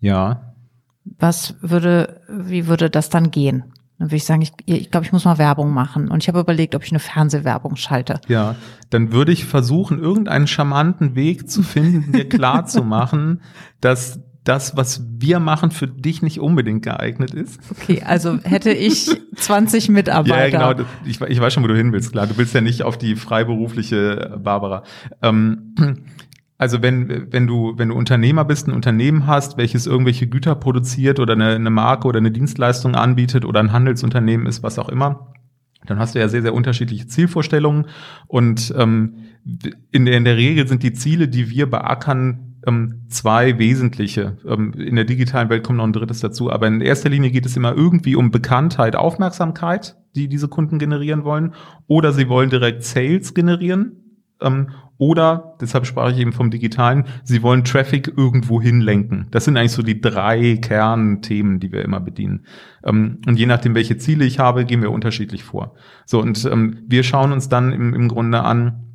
Ja. 0.00 0.54
Was 1.18 1.56
würde, 1.60 2.22
wie 2.30 2.66
würde 2.66 2.88
das 2.88 3.10
dann 3.10 3.30
gehen? 3.30 3.64
Dann 3.98 4.08
würde 4.08 4.16
ich 4.16 4.24
sagen, 4.24 4.40
ich, 4.40 4.52
ich 4.64 4.90
glaube, 4.90 5.04
ich 5.04 5.12
muss 5.12 5.26
mal 5.26 5.36
Werbung 5.36 5.74
machen. 5.74 6.08
Und 6.08 6.22
ich 6.22 6.28
habe 6.28 6.40
überlegt, 6.40 6.74
ob 6.74 6.84
ich 6.84 6.90
eine 6.90 7.00
Fernsehwerbung 7.00 7.76
schalte. 7.76 8.20
Ja, 8.28 8.56
dann 8.88 9.12
würde 9.12 9.32
ich 9.32 9.44
versuchen, 9.44 9.98
irgendeinen 9.98 10.46
charmanten 10.46 11.14
Weg 11.14 11.50
zu 11.50 11.62
finden, 11.62 12.12
dir 12.12 12.28
klar 12.28 12.64
zu 12.64 12.82
machen, 12.84 13.42
dass 13.82 14.20
das, 14.44 14.76
was 14.76 15.04
wir 15.18 15.38
machen, 15.38 15.70
für 15.70 15.86
dich 15.86 16.22
nicht 16.22 16.40
unbedingt 16.40 16.82
geeignet 16.82 17.34
ist. 17.34 17.60
Okay, 17.70 18.02
also 18.04 18.38
hätte 18.42 18.70
ich 18.70 19.10
20 19.36 19.90
Mitarbeiter. 19.90 20.48
Ja, 20.48 20.72
genau. 20.74 20.84
Ich, 21.04 21.20
ich 21.20 21.40
weiß 21.40 21.52
schon, 21.52 21.62
wo 21.62 21.68
du 21.68 21.76
hin 21.76 21.92
willst. 21.92 22.12
Klar, 22.12 22.26
du 22.26 22.36
willst 22.38 22.54
ja 22.54 22.60
nicht 22.60 22.82
auf 22.82 22.96
die 22.96 23.16
freiberufliche 23.16 24.38
Barbara. 24.42 24.82
Ähm, 25.20 25.74
also 26.56 26.82
wenn, 26.82 27.32
wenn 27.32 27.46
du, 27.46 27.74
wenn 27.76 27.88
du 27.88 27.94
Unternehmer 27.94 28.44
bist, 28.44 28.66
ein 28.66 28.72
Unternehmen 28.72 29.26
hast, 29.26 29.56
welches 29.58 29.86
irgendwelche 29.86 30.26
Güter 30.26 30.54
produziert 30.54 31.20
oder 31.20 31.34
eine, 31.34 31.54
eine 31.54 31.70
Marke 31.70 32.08
oder 32.08 32.18
eine 32.18 32.30
Dienstleistung 32.30 32.94
anbietet 32.94 33.44
oder 33.44 33.60
ein 33.60 33.72
Handelsunternehmen 33.72 34.46
ist, 34.46 34.62
was 34.62 34.78
auch 34.78 34.88
immer, 34.88 35.32
dann 35.86 35.98
hast 35.98 36.14
du 36.14 36.18
ja 36.18 36.28
sehr, 36.28 36.42
sehr 36.42 36.54
unterschiedliche 36.54 37.06
Zielvorstellungen. 37.06 37.86
Und 38.26 38.74
ähm, 38.76 39.16
in, 39.90 40.04
der, 40.04 40.16
in 40.16 40.24
der 40.24 40.36
Regel 40.36 40.68
sind 40.68 40.82
die 40.82 40.92
Ziele, 40.92 41.28
die 41.28 41.50
wir 41.50 41.68
beackern, 41.68 42.49
ähm, 42.66 43.02
zwei 43.08 43.58
wesentliche. 43.58 44.36
Ähm, 44.46 44.72
in 44.74 44.96
der 44.96 45.04
digitalen 45.04 45.48
Welt 45.48 45.64
kommt 45.64 45.78
noch 45.78 45.86
ein 45.86 45.92
drittes 45.92 46.20
dazu, 46.20 46.50
aber 46.50 46.66
in 46.66 46.80
erster 46.80 47.08
Linie 47.08 47.30
geht 47.30 47.46
es 47.46 47.56
immer 47.56 47.74
irgendwie 47.74 48.16
um 48.16 48.30
Bekanntheit, 48.30 48.96
Aufmerksamkeit, 48.96 49.96
die 50.14 50.28
diese 50.28 50.48
Kunden 50.48 50.78
generieren 50.78 51.24
wollen, 51.24 51.54
oder 51.86 52.12
sie 52.12 52.28
wollen 52.28 52.50
direkt 52.50 52.84
Sales 52.84 53.34
generieren. 53.34 53.96
Ähm, 54.40 54.70
oder, 54.98 55.56
deshalb 55.58 55.86
sprach 55.86 56.10
ich 56.10 56.18
eben 56.18 56.34
vom 56.34 56.50
Digitalen, 56.50 57.06
sie 57.24 57.42
wollen 57.42 57.64
Traffic 57.64 58.12
irgendwo 58.18 58.60
hinlenken. 58.60 59.28
Das 59.30 59.46
sind 59.46 59.56
eigentlich 59.56 59.72
so 59.72 59.82
die 59.82 59.98
drei 59.98 60.58
Kernthemen, 60.58 61.58
die 61.58 61.72
wir 61.72 61.82
immer 61.82 62.00
bedienen. 62.00 62.44
Ähm, 62.84 63.18
und 63.26 63.38
je 63.38 63.46
nachdem, 63.46 63.74
welche 63.74 63.96
Ziele 63.96 64.26
ich 64.26 64.38
habe, 64.38 64.66
gehen 64.66 64.82
wir 64.82 64.90
unterschiedlich 64.90 65.42
vor. 65.42 65.74
So, 66.04 66.20
und 66.20 66.44
ähm, 66.44 66.80
wir 66.86 67.02
schauen 67.02 67.32
uns 67.32 67.48
dann 67.48 67.72
im, 67.72 67.94
im 67.94 68.08
Grunde 68.08 68.42
an, 68.42 68.89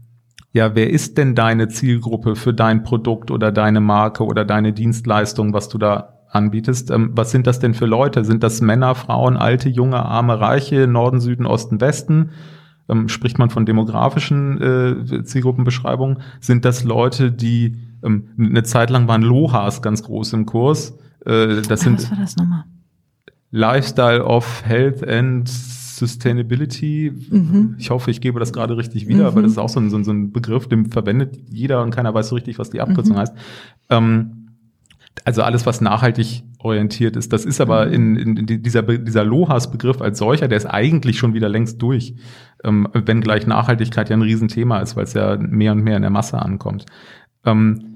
ja, 0.55 0.73
wer 0.73 0.89
ist 0.89 1.17
denn 1.17 1.35
deine 1.35 1.67
Zielgruppe 1.67 2.37
für 2.37 2.53
dein 2.53 2.83
Produkt 2.83 3.29
oder 3.29 3.51
deine 3.51 3.81
Marke 3.81 4.23
oder 4.23 4.45
deine 4.45 4.71
Dienstleistung, 4.71 5.51
was 5.51 5.67
du 5.67 5.77
da 5.77 6.21
anbietest? 6.29 6.91
Ähm, 6.91 7.09
was 7.11 7.31
sind 7.31 7.45
das 7.45 7.59
denn 7.59 7.73
für 7.73 7.85
Leute? 7.85 8.23
Sind 8.23 8.41
das 8.41 8.61
Männer, 8.61 8.95
Frauen, 8.95 9.35
alte, 9.35 9.67
junge, 9.67 9.97
arme, 9.97 10.39
reiche, 10.39 10.87
Norden, 10.87 11.19
Süden, 11.19 11.45
Osten, 11.45 11.81
Westen? 11.81 12.29
Ähm, 12.87 13.09
spricht 13.09 13.37
man 13.37 13.49
von 13.49 13.65
demografischen 13.65 14.61
äh, 14.61 15.23
Zielgruppenbeschreibungen? 15.25 16.21
Sind 16.39 16.63
das 16.63 16.85
Leute, 16.85 17.33
die 17.33 17.75
ähm, 18.01 18.29
eine 18.39 18.63
Zeit 18.63 18.89
lang 18.89 19.09
waren 19.09 19.23
Lohas 19.23 19.81
ganz 19.81 20.03
groß 20.03 20.31
im 20.31 20.45
Kurs? 20.45 20.97
Äh, 21.25 21.63
das 21.63 21.81
sind 21.81 21.97
was 21.97 22.11
war 22.11 22.17
das 22.17 22.37
nochmal? 22.37 22.63
Lifestyle 23.51 24.23
of 24.23 24.63
Health 24.65 25.05
and 25.05 25.49
Sustainability. 25.97 27.11
Mhm. 27.29 27.75
Ich 27.77 27.89
hoffe, 27.89 28.11
ich 28.11 28.21
gebe 28.21 28.39
das 28.39 28.53
gerade 28.53 28.77
richtig 28.77 29.07
wieder, 29.07 29.21
mhm. 29.21 29.27
aber 29.27 29.41
das 29.41 29.51
ist 29.51 29.57
auch 29.57 29.69
so 29.69 29.79
ein, 29.79 29.89
so 29.89 29.97
ein, 30.11 30.31
Begriff, 30.31 30.67
den 30.67 30.87
verwendet 30.87 31.37
jeder 31.49 31.81
und 31.83 31.91
keiner 31.91 32.13
weiß 32.13 32.29
so 32.29 32.35
richtig, 32.35 32.59
was 32.59 32.69
die 32.69 32.81
Abkürzung 32.81 33.15
mhm. 33.15 33.19
heißt. 33.19 33.33
Ähm, 33.89 34.45
also 35.23 35.41
alles, 35.43 35.65
was 35.65 35.81
nachhaltig 35.81 36.43
orientiert 36.59 37.15
ist. 37.15 37.31
Das 37.31 37.45
ist 37.45 37.61
aber 37.61 37.87
in, 37.87 38.15
in 38.15 38.63
dieser, 38.63 38.81
dieser 38.81 39.23
Lohas-Begriff 39.23 40.01
als 40.01 40.17
solcher, 40.17 40.47
der 40.47 40.57
ist 40.57 40.65
eigentlich 40.65 41.17
schon 41.17 41.33
wieder 41.33 41.47
längst 41.47 41.81
durch. 41.81 42.15
Ähm, 42.63 42.87
wenn 42.93 43.21
gleich 43.21 43.47
Nachhaltigkeit 43.47 44.09
ja 44.09 44.17
ein 44.17 44.21
Riesenthema 44.21 44.79
ist, 44.79 44.95
weil 44.95 45.03
es 45.03 45.13
ja 45.13 45.37
mehr 45.37 45.71
und 45.71 45.83
mehr 45.83 45.95
in 45.95 46.01
der 46.01 46.11
Masse 46.11 46.41
ankommt. 46.41 46.85
Ähm, 47.45 47.94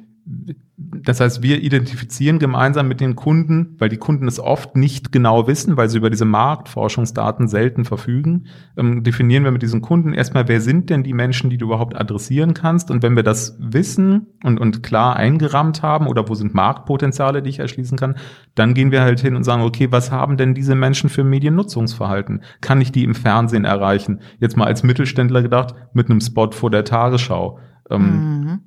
das 0.77 1.19
heißt, 1.19 1.41
wir 1.41 1.61
identifizieren 1.61 2.39
gemeinsam 2.39 2.87
mit 2.87 3.01
den 3.01 3.15
Kunden, 3.15 3.75
weil 3.79 3.89
die 3.89 3.97
Kunden 3.97 4.27
es 4.27 4.39
oft 4.39 4.75
nicht 4.75 5.11
genau 5.11 5.47
wissen, 5.47 5.75
weil 5.75 5.89
sie 5.89 5.97
über 5.97 6.09
diese 6.09 6.25
Marktforschungsdaten 6.25 7.47
selten 7.47 7.83
verfügen, 7.83 8.45
ähm, 8.77 9.03
definieren 9.03 9.43
wir 9.43 9.51
mit 9.51 9.61
diesen 9.61 9.81
Kunden 9.81 10.13
erstmal, 10.13 10.47
wer 10.47 10.61
sind 10.61 10.89
denn 10.89 11.03
die 11.03 11.13
Menschen, 11.13 11.49
die 11.49 11.57
du 11.57 11.65
überhaupt 11.65 11.95
adressieren 11.99 12.53
kannst? 12.53 12.91
Und 12.91 13.01
wenn 13.01 13.15
wir 13.15 13.23
das 13.23 13.57
wissen 13.59 14.27
und, 14.43 14.59
und 14.59 14.83
klar 14.83 15.15
eingerammt 15.15 15.81
haben 15.81 16.07
oder 16.07 16.29
wo 16.29 16.35
sind 16.35 16.53
Marktpotenziale, 16.53 17.41
die 17.41 17.49
ich 17.49 17.59
erschließen 17.59 17.97
kann, 17.97 18.15
dann 18.55 18.73
gehen 18.73 18.91
wir 18.91 19.01
halt 19.01 19.19
hin 19.19 19.35
und 19.35 19.43
sagen, 19.43 19.63
okay, 19.63 19.87
was 19.91 20.11
haben 20.11 20.37
denn 20.37 20.53
diese 20.53 20.75
Menschen 20.75 21.09
für 21.09 21.23
Mediennutzungsverhalten? 21.23 22.43
Kann 22.61 22.81
ich 22.81 22.91
die 22.91 23.03
im 23.03 23.15
Fernsehen 23.15 23.65
erreichen? 23.65 24.21
Jetzt 24.39 24.57
mal 24.57 24.65
als 24.65 24.83
Mittelständler 24.83 25.41
gedacht, 25.41 25.75
mit 25.93 26.09
einem 26.09 26.21
Spot 26.21 26.51
vor 26.51 26.69
der 26.69 26.85
Tagesschau. 26.85 27.59
Ähm, 27.89 28.41
mhm 28.43 28.59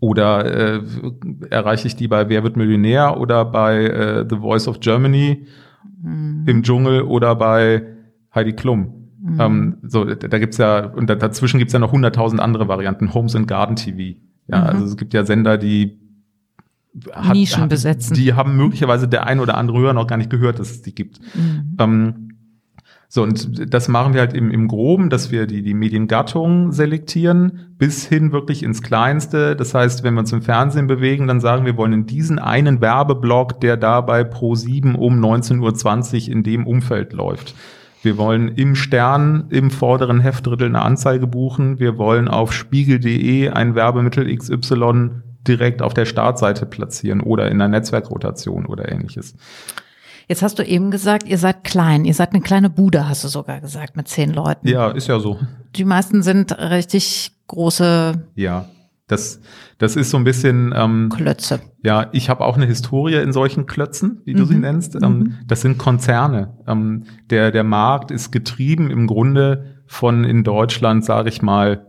oder 0.00 0.76
äh, 0.76 0.82
erreiche 1.50 1.86
ich 1.86 1.96
die 1.96 2.08
bei 2.08 2.28
Wer 2.28 2.42
wird 2.42 2.56
Millionär 2.56 3.18
oder 3.18 3.44
bei 3.44 3.84
äh, 3.84 4.26
The 4.28 4.36
Voice 4.36 4.68
of 4.68 4.80
Germany 4.80 5.46
mhm. 6.02 6.44
im 6.46 6.62
Dschungel 6.62 7.02
oder 7.02 7.34
bei 7.34 7.82
Heidi 8.34 8.52
Klum? 8.52 9.10
Mhm. 9.20 9.40
Ähm, 9.40 9.76
so, 9.82 10.04
da 10.04 10.38
gibt's 10.38 10.58
ja, 10.58 10.86
und 10.86 11.08
dazwischen 11.08 11.58
gibt's 11.58 11.72
ja 11.72 11.78
noch 11.78 11.92
hunderttausend 11.92 12.40
andere 12.40 12.68
Varianten, 12.68 13.12
Homes 13.14 13.34
and 13.34 13.48
Garden 13.48 13.76
TV. 13.76 14.18
Ja, 14.48 14.60
mhm. 14.60 14.66
also 14.66 14.84
es 14.84 14.96
gibt 14.96 15.14
ja 15.14 15.24
Sender, 15.24 15.58
die 15.58 15.98
hat, 17.12 17.34
Nischen 17.34 17.68
besetzen. 17.68 18.14
Die 18.14 18.34
haben 18.34 18.56
möglicherweise 18.56 19.08
der 19.08 19.26
ein 19.26 19.40
oder 19.40 19.56
andere 19.56 19.78
Hörer 19.78 19.92
noch 19.92 20.06
gar 20.06 20.16
nicht 20.16 20.30
gehört, 20.30 20.58
dass 20.58 20.70
es 20.70 20.82
die 20.82 20.94
gibt. 20.94 21.20
Mhm. 21.34 21.76
Ähm, 21.78 22.25
so, 23.16 23.22
und 23.22 23.72
das 23.72 23.88
machen 23.88 24.12
wir 24.12 24.20
halt 24.20 24.34
im, 24.34 24.50
im 24.50 24.68
Groben, 24.68 25.08
dass 25.08 25.30
wir 25.30 25.46
die, 25.46 25.62
die 25.62 25.72
Mediengattung 25.72 26.70
selektieren, 26.72 27.70
bis 27.78 28.04
hin 28.04 28.30
wirklich 28.30 28.62
ins 28.62 28.82
Kleinste. 28.82 29.56
Das 29.56 29.72
heißt, 29.72 30.04
wenn 30.04 30.12
wir 30.12 30.20
uns 30.20 30.32
im 30.32 30.42
Fernsehen 30.42 30.86
bewegen, 30.86 31.26
dann 31.26 31.40
sagen 31.40 31.64
wir, 31.64 31.78
wollen 31.78 31.94
in 31.94 32.04
diesen 32.04 32.38
einen 32.38 32.82
Werbeblock, 32.82 33.58
der 33.62 33.78
dabei 33.78 34.22
pro 34.22 34.54
7 34.54 34.94
um 34.94 35.18
19.20 35.18 36.26
Uhr 36.26 36.32
in 36.34 36.42
dem 36.42 36.66
Umfeld 36.66 37.14
läuft. 37.14 37.54
Wir 38.02 38.18
wollen 38.18 38.48
im 38.48 38.74
Stern 38.74 39.46
im 39.48 39.70
vorderen 39.70 40.20
Heftdrittel 40.20 40.68
eine 40.68 40.82
Anzeige 40.82 41.26
buchen. 41.26 41.80
Wir 41.80 41.96
wollen 41.96 42.28
auf 42.28 42.52
spiegel.de 42.52 43.48
ein 43.48 43.74
Werbemittel 43.74 44.26
XY 44.36 45.22
direkt 45.48 45.80
auf 45.80 45.94
der 45.94 46.04
Startseite 46.04 46.66
platzieren 46.66 47.22
oder 47.22 47.46
in 47.46 47.62
einer 47.62 47.68
Netzwerkrotation 47.68 48.66
oder 48.66 48.92
ähnliches. 48.92 49.36
Jetzt 50.28 50.42
hast 50.42 50.58
du 50.58 50.64
eben 50.64 50.90
gesagt, 50.90 51.28
ihr 51.28 51.38
seid 51.38 51.62
klein. 51.62 52.04
Ihr 52.04 52.14
seid 52.14 52.32
eine 52.32 52.42
kleine 52.42 52.68
Bude, 52.68 53.08
hast 53.08 53.22
du 53.22 53.28
sogar 53.28 53.60
gesagt, 53.60 53.96
mit 53.96 54.08
zehn 54.08 54.32
Leuten. 54.32 54.66
Ja, 54.66 54.90
ist 54.90 55.06
ja 55.06 55.20
so. 55.20 55.38
Die 55.76 55.84
meisten 55.84 56.22
sind 56.22 56.58
richtig 56.58 57.32
große. 57.46 58.26
Ja. 58.34 58.66
Das, 59.08 59.40
das 59.78 59.94
ist 59.94 60.10
so 60.10 60.16
ein 60.16 60.24
bisschen 60.24 60.74
ähm, 60.76 61.12
Klötze. 61.14 61.60
Ja, 61.84 62.08
ich 62.10 62.28
habe 62.28 62.44
auch 62.44 62.56
eine 62.56 62.66
Historie 62.66 63.14
in 63.22 63.32
solchen 63.32 63.66
Klötzen, 63.66 64.20
wie 64.24 64.34
du 64.34 64.42
mhm. 64.42 64.48
sie 64.48 64.56
nennst. 64.56 64.96
Ähm, 64.96 65.18
mhm. 65.18 65.34
Das 65.46 65.60
sind 65.60 65.78
Konzerne. 65.78 66.58
Ähm, 66.66 67.04
der, 67.30 67.52
der 67.52 67.62
Markt 67.62 68.10
ist 68.10 68.32
getrieben 68.32 68.90
im 68.90 69.06
Grunde 69.06 69.76
von 69.86 70.24
in 70.24 70.42
Deutschland, 70.42 71.04
sage 71.04 71.28
ich 71.28 71.40
mal, 71.40 71.86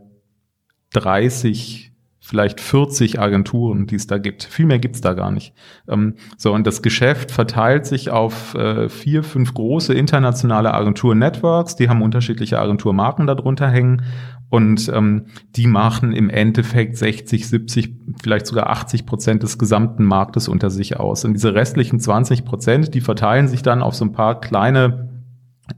30 0.93 1.91
vielleicht 2.27 2.59
40 2.59 3.21
Agenturen, 3.21 3.87
die 3.87 3.95
es 3.95 4.05
da 4.05 4.17
gibt. 4.17 4.43
Viel 4.43 4.65
mehr 4.65 4.79
gibt's 4.79 4.99
da 4.99 5.13
gar 5.13 5.31
nicht. 5.31 5.53
Ähm, 5.87 6.15
so, 6.35 6.53
und 6.53 6.67
das 6.67 6.81
Geschäft 6.81 7.31
verteilt 7.31 7.85
sich 7.85 8.09
auf 8.09 8.53
äh, 8.53 8.89
vier, 8.89 9.23
fünf 9.23 9.53
große 9.53 9.93
internationale 9.93 10.73
Agentur-Networks, 10.73 11.77
die 11.77 11.87
haben 11.87 12.01
unterschiedliche 12.01 12.59
Agenturmarken 12.59 13.27
darunter 13.27 13.69
hängen 13.69 14.01
und 14.49 14.91
ähm, 14.93 15.27
die 15.55 15.67
machen 15.67 16.11
im 16.11 16.29
Endeffekt 16.29 16.97
60, 16.97 17.47
70, 17.47 17.95
vielleicht 18.21 18.45
sogar 18.45 18.69
80 18.71 19.05
Prozent 19.05 19.43
des 19.43 19.57
gesamten 19.57 20.03
Marktes 20.03 20.49
unter 20.49 20.69
sich 20.69 20.99
aus. 20.99 21.23
Und 21.23 21.33
diese 21.33 21.53
restlichen 21.53 22.01
20 22.01 22.43
Prozent, 22.43 22.93
die 22.93 23.01
verteilen 23.01 23.47
sich 23.47 23.61
dann 23.61 23.81
auf 23.81 23.95
so 23.95 24.03
ein 24.03 24.11
paar 24.11 24.41
kleine 24.41 25.06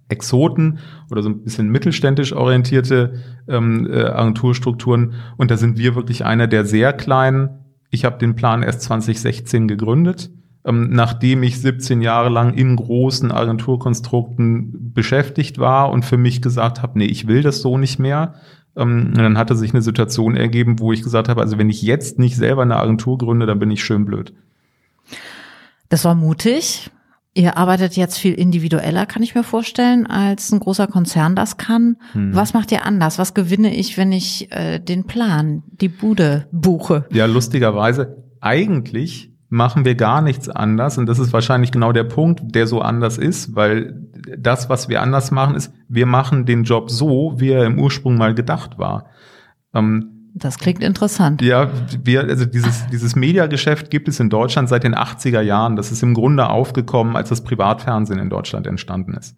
Exoten 0.08 0.79
oder 1.12 1.22
so 1.24 1.29
ein 1.29 1.43
bisschen 1.43 1.69
mittelständisch 1.69 2.34
orientierte 2.34 3.13
ähm, 3.48 3.88
äh, 3.91 4.03
Agenturstrukturen. 4.03 5.13
Und 5.38 5.51
da 5.51 5.58
sind 5.58 5.77
wir 5.77 5.96
wirklich 5.96 6.25
einer 6.25 6.48
der 6.48 6.65
sehr 6.65 6.93
kleinen. 6.93 7.50
Ich 7.89 8.05
habe 8.05 8.17
den 8.17 8.36
Plan 8.36 8.63
erst 8.63 8.81
2016 8.84 9.67
gegründet, 9.67 10.29
ähm, 10.65 10.89
nachdem 10.91 11.43
ich 11.43 11.60
17 11.60 12.01
Jahre 12.01 12.29
lang 12.29 12.53
in 12.53 12.75
großen 12.75 13.31
Agenturkonstrukten 13.31 14.93
beschäftigt 14.93 15.58
war 15.58 15.91
und 15.91 16.05
für 16.05 16.17
mich 16.17 16.41
gesagt 16.41 16.81
habe, 16.81 16.98
nee, 17.00 17.05
ich 17.05 17.27
will 17.27 17.41
das 17.41 17.62
so 17.62 17.77
nicht 17.77 18.00
mehr. 18.00 18.36
Ähm, 18.75 19.08
und 19.08 19.17
dann 19.17 19.38
hatte 19.38 19.55
sich 19.55 19.74
eine 19.74 19.81
Situation 19.81 20.36
ergeben, 20.36 20.79
wo 20.79 20.93
ich 20.93 21.03
gesagt 21.03 21.29
habe, 21.29 21.41
also 21.41 21.58
wenn 21.58 21.69
ich 21.69 21.81
jetzt 21.81 22.19
nicht 22.19 22.36
selber 22.36 22.62
eine 22.62 22.77
Agentur 22.77 23.17
gründe, 23.17 23.46
dann 23.46 23.60
bin 23.60 23.72
ich 23.72 23.84
schön 23.84 24.05
blöd. 24.05 24.34
Das 25.89 26.05
war 26.05 26.13
mutig. 26.13 26.91
Ihr 27.36 27.57
arbeitet 27.57 27.95
jetzt 27.95 28.17
viel 28.17 28.33
individueller, 28.33 29.05
kann 29.05 29.21
ich 29.21 29.36
mir 29.36 29.43
vorstellen, 29.43 30.07
als 30.07 30.51
ein 30.51 30.59
großer 30.59 30.88
Konzern 30.88 31.36
das 31.36 31.57
kann. 31.57 31.98
Hm. 32.13 32.36
Was 32.36 32.53
macht 32.53 32.71
ihr 32.71 32.86
anders? 32.86 33.19
Was 33.19 33.33
gewinne 33.33 33.74
ich, 33.75 33.98
wenn 33.98 34.12
ich 34.12 34.51
äh, 34.51 34.79
den 34.79 35.05
Plan, 35.05 35.63
die 35.71 35.89
Bude 35.89 36.48
buche? 36.51 37.05
Ja, 37.12 37.27
lustigerweise, 37.27 38.24
eigentlich 38.41 39.31
machen 39.50 39.86
wir 39.86 39.95
gar 39.95 40.21
nichts 40.21 40.50
anders. 40.50 40.98
Und 40.98 41.07
das 41.07 41.19
ist 41.19 41.33
wahrscheinlich 41.33 41.71
genau 41.71 41.91
der 41.91 42.03
Punkt, 42.03 42.41
der 42.43 42.67
so 42.67 42.81
anders 42.81 43.17
ist, 43.17 43.55
weil 43.55 44.07
das, 44.38 44.69
was 44.69 44.89
wir 44.89 45.01
anders 45.01 45.31
machen, 45.31 45.55
ist, 45.55 45.74
wir 45.88 46.05
machen 46.05 46.45
den 46.45 46.63
Job 46.63 46.89
so, 46.89 47.36
wie 47.38 47.50
er 47.50 47.65
im 47.65 47.79
Ursprung 47.79 48.17
mal 48.17 48.33
gedacht 48.33 48.77
war. 48.77 49.05
Ähm, 49.74 50.19
das 50.39 50.58
klingt 50.58 50.81
interessant. 50.81 51.41
Ja, 51.41 51.69
wir, 52.03 52.24
also 52.24 52.46
dieses, 52.46 52.88
dieses 52.88 53.15
Mediageschäft 53.15 53.89
gibt 53.91 54.08
es 54.08 54.19
in 54.19 54.29
Deutschland 54.29 54.69
seit 54.69 54.84
den 54.84 54.96
80er 54.96 55.41
Jahren. 55.41 55.75
Das 55.75 55.91
ist 55.91 56.03
im 56.03 56.13
Grunde 56.13 56.50
aufgekommen, 56.50 57.15
als 57.15 57.29
das 57.29 57.43
Privatfernsehen 57.43 58.19
in 58.19 58.29
Deutschland 58.29 58.67
entstanden 58.67 59.13
ist. 59.13 59.36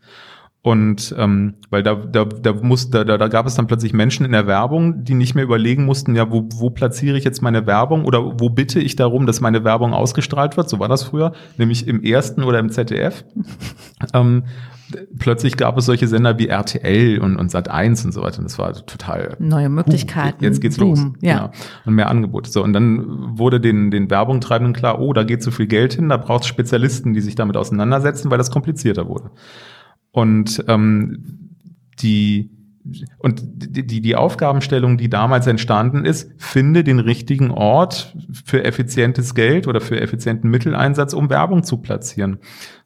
Und 0.63 1.15
ähm, 1.17 1.55
weil 1.71 1.81
da, 1.81 1.95
da, 1.95 2.23
da, 2.25 2.53
muss, 2.53 2.91
da, 2.91 3.03
da 3.03 3.27
gab 3.27 3.47
es 3.47 3.55
dann 3.55 3.65
plötzlich 3.65 3.93
Menschen 3.93 4.27
in 4.27 4.31
der 4.31 4.45
Werbung, 4.45 5.03
die 5.03 5.15
nicht 5.15 5.33
mehr 5.33 5.43
überlegen 5.43 5.85
mussten, 5.85 6.15
ja, 6.15 6.31
wo, 6.31 6.47
wo 6.53 6.69
platziere 6.69 7.17
ich 7.17 7.23
jetzt 7.23 7.41
meine 7.41 7.65
Werbung 7.65 8.05
oder 8.05 8.39
wo 8.39 8.49
bitte 8.49 8.79
ich 8.79 8.95
darum, 8.95 9.25
dass 9.25 9.41
meine 9.41 9.63
Werbung 9.63 9.95
ausgestrahlt 9.95 10.57
wird, 10.57 10.69
so 10.69 10.77
war 10.77 10.87
das 10.87 11.03
früher, 11.03 11.33
nämlich 11.57 11.87
im 11.87 12.03
ersten 12.03 12.43
oder 12.43 12.59
im 12.59 12.69
ZDF. 12.69 13.25
ähm, 14.13 14.43
plötzlich 15.17 15.57
gab 15.57 15.77
es 15.77 15.85
solche 15.85 16.07
Sender 16.07 16.37
wie 16.37 16.47
RTL 16.47 17.19
und, 17.19 17.37
und 17.37 17.51
Sat1 17.51 18.05
und 18.05 18.11
so 18.13 18.21
weiter. 18.21 18.39
Und 18.39 18.45
das 18.45 18.57
war 18.57 18.73
total 18.85 19.35
neue 19.39 19.69
Möglichkeiten. 19.69 20.43
Uh, 20.43 20.47
jetzt 20.47 20.61
geht's 20.61 20.77
Boom. 20.77 20.89
los. 20.89 20.99
Ja. 21.21 21.37
Genau. 21.37 21.51
Und 21.85 21.95
mehr 21.95 22.09
Angebote. 22.09 22.49
So 22.49 22.63
und 22.63 22.73
dann 22.73 23.37
wurde 23.37 23.59
den 23.59 23.91
den 23.91 24.09
Werbungtreibenden 24.09 24.73
klar, 24.73 24.99
oh, 24.99 25.13
da 25.13 25.23
geht 25.23 25.43
so 25.43 25.51
viel 25.51 25.67
Geld 25.67 25.93
hin, 25.93 26.09
da 26.09 26.17
braucht 26.17 26.43
es 26.43 26.47
Spezialisten, 26.47 27.13
die 27.13 27.21
sich 27.21 27.35
damit 27.35 27.57
auseinandersetzen, 27.57 28.31
weil 28.31 28.37
das 28.37 28.51
komplizierter 28.51 29.07
wurde. 29.07 29.31
Und 30.11 30.63
ähm, 30.67 31.49
die 31.99 32.51
und 33.19 33.41
die, 33.43 33.85
die, 33.85 34.01
die 34.01 34.15
Aufgabenstellung, 34.15 34.97
die 34.97 35.09
damals 35.09 35.47
entstanden 35.47 36.05
ist, 36.05 36.31
finde 36.37 36.83
den 36.83 36.99
richtigen 36.99 37.51
Ort 37.51 38.15
für 38.45 38.63
effizientes 38.63 39.35
Geld 39.35 39.67
oder 39.67 39.81
für 39.81 39.99
effizienten 40.01 40.49
Mitteleinsatz, 40.49 41.13
um 41.13 41.29
Werbung 41.29 41.63
zu 41.63 41.77
platzieren. 41.77 42.39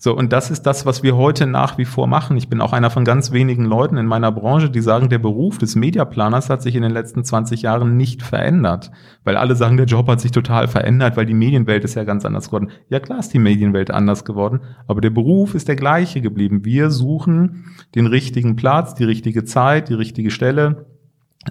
So, 0.06 0.16
und 0.16 0.32
das 0.32 0.52
ist 0.52 0.68
das, 0.68 0.86
was 0.86 1.02
wir 1.02 1.18
heute 1.18 1.48
nach 1.48 1.80
wie 1.80 1.84
vor 1.84 2.06
machen. 2.06 2.38
Ich 2.38 2.48
bin 2.48 2.62
auch 2.62 2.74
einer 2.74 2.92
von 2.92 3.06
ganz 3.06 3.32
wenigen 3.32 3.66
Leuten 3.66 3.98
in 3.98 4.06
meiner 4.06 4.32
Branche, 4.32 4.70
die 4.70 4.82
sagen, 4.82 5.10
der 5.10 5.18
Beruf 5.18 5.58
des 5.58 5.76
Mediaplaners 5.76 6.52
hat 6.52 6.62
sich 6.62 6.76
in 6.76 6.84
den 6.84 6.92
letzten 6.92 7.24
20 7.24 7.64
Jahren 7.64 7.98
nicht 7.98 8.22
verändert. 8.22 8.92
Weil 9.24 9.36
alle 9.36 9.56
sagen, 9.56 9.78
der 9.78 9.88
Job 9.88 10.08
hat 10.08 10.22
sich 10.22 10.30
total 10.30 10.68
verändert, 10.68 11.18
weil 11.18 11.26
die 11.26 11.34
Medienwelt 11.34 11.84
ist 11.84 11.96
ja 11.96 12.04
ganz 12.04 12.24
anders 12.24 12.50
geworden. 12.50 12.70
Ja, 12.88 13.00
klar 13.00 13.18
ist 13.18 13.34
die 13.34 13.40
Medienwelt 13.40 13.90
anders 13.90 14.26
geworden, 14.26 14.60
aber 14.86 15.02
der 15.02 15.10
Beruf 15.10 15.56
ist 15.56 15.68
der 15.68 15.76
gleiche 15.76 16.22
geblieben. 16.22 16.64
Wir 16.64 16.92
suchen 16.92 17.74
den 17.96 18.06
richtigen 18.06 18.56
Platz, 18.56 18.94
die 18.94 19.06
richtige 19.06 19.44
Zeit, 19.44 19.90
die 19.90 19.96
richtige 19.96 20.30
Stelle 20.30 20.86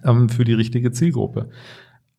ähm, 0.05 0.29
für 0.29 0.45
die 0.45 0.55
richtige 0.55 0.93
Zielgruppe. 0.93 1.49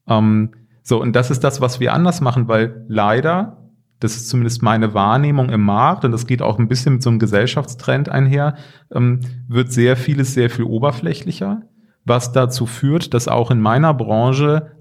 Ähm, 0.06 0.52
so, 0.84 1.02
und 1.02 1.16
das 1.16 1.32
ist 1.32 1.46
das, 1.46 1.62
was 1.62 1.80
wir 1.80 1.94
anders 1.94 2.20
machen, 2.20 2.50
weil 2.50 2.84
leider 2.90 3.65
das 4.00 4.16
ist 4.16 4.30
zumindest 4.30 4.62
meine 4.62 4.94
Wahrnehmung 4.94 5.50
im 5.50 5.62
Markt 5.62 6.06
und 6.06 6.12
das 6.12 6.28
geht 6.28 6.42
auch 6.42 6.60
ein 6.60 6.68
bisschen 6.68 6.94
mit 6.94 7.04
so 7.04 7.10
einem 7.10 7.20
Gesellschaftstrend 7.20 8.10
einher, 8.10 8.56
ähm, 8.94 9.22
wird 9.48 9.72
sehr 9.72 9.96
vieles 9.96 10.34
sehr 10.34 10.50
viel 10.50 10.66
oberflächlicher, 10.66 11.62
was 12.04 12.32
dazu 12.32 12.66
führt, 12.66 13.14
dass 13.14 13.28
auch 13.28 13.52
in 13.52 13.62
meiner 13.62 13.94
Branche 13.94 14.72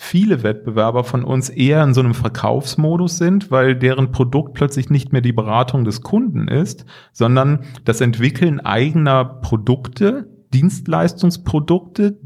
viele 0.00 0.44
Wettbewerber 0.44 1.02
von 1.02 1.24
uns 1.24 1.48
eher 1.48 1.82
in 1.82 1.92
so 1.92 2.00
einem 2.00 2.14
Verkaufsmodus 2.14 3.18
sind, 3.18 3.50
weil 3.50 3.74
deren 3.74 4.12
Produkt 4.12 4.54
plötzlich 4.54 4.90
nicht 4.90 5.12
mehr 5.12 5.22
die 5.22 5.32
Beratung 5.32 5.84
des 5.84 6.02
Kunden 6.02 6.46
ist, 6.46 6.84
sondern 7.12 7.64
das 7.84 8.00
Entwickeln 8.00 8.60
eigener 8.60 9.24
Produkte, 9.24 10.28
Dienstleistungsprodukte, 10.54 12.16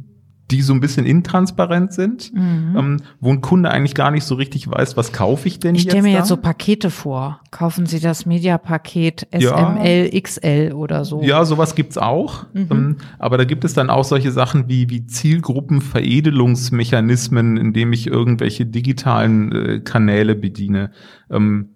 die 0.52 0.62
so 0.62 0.74
ein 0.74 0.80
bisschen 0.80 1.06
intransparent 1.06 1.94
sind, 1.94 2.34
mhm. 2.34 2.76
ähm, 2.76 2.98
wo 3.20 3.30
ein 3.30 3.40
Kunde 3.40 3.70
eigentlich 3.70 3.94
gar 3.94 4.10
nicht 4.10 4.24
so 4.24 4.34
richtig 4.34 4.70
weiß, 4.70 4.98
was 4.98 5.12
kaufe 5.12 5.48
ich 5.48 5.58
denn 5.58 5.74
ich 5.74 5.84
jetzt. 5.84 5.86
Ich 5.86 5.92
stelle 5.92 6.02
mir 6.04 6.12
da? 6.12 6.18
jetzt 6.18 6.28
so 6.28 6.36
Pakete 6.36 6.90
vor. 6.90 7.40
Kaufen 7.50 7.86
Sie 7.86 8.00
das 8.00 8.26
Media-Paket 8.26 9.28
SML, 9.32 10.10
ja. 10.12 10.20
XL 10.20 10.72
oder 10.74 11.06
so. 11.06 11.22
Ja, 11.22 11.46
sowas 11.46 11.74
gibt's 11.74 11.96
auch. 11.96 12.44
Mhm. 12.52 12.66
Ähm, 12.70 12.96
aber 13.18 13.38
da 13.38 13.44
gibt 13.44 13.64
es 13.64 13.72
dann 13.72 13.88
auch 13.88 14.04
solche 14.04 14.30
Sachen 14.30 14.68
wie, 14.68 14.90
wie 14.90 15.06
Zielgruppenveredelungsmechanismen, 15.06 17.56
indem 17.56 17.94
ich 17.94 18.06
irgendwelche 18.06 18.66
digitalen 18.66 19.52
äh, 19.52 19.80
Kanäle 19.80 20.34
bediene. 20.34 20.90
Ähm, 21.30 21.70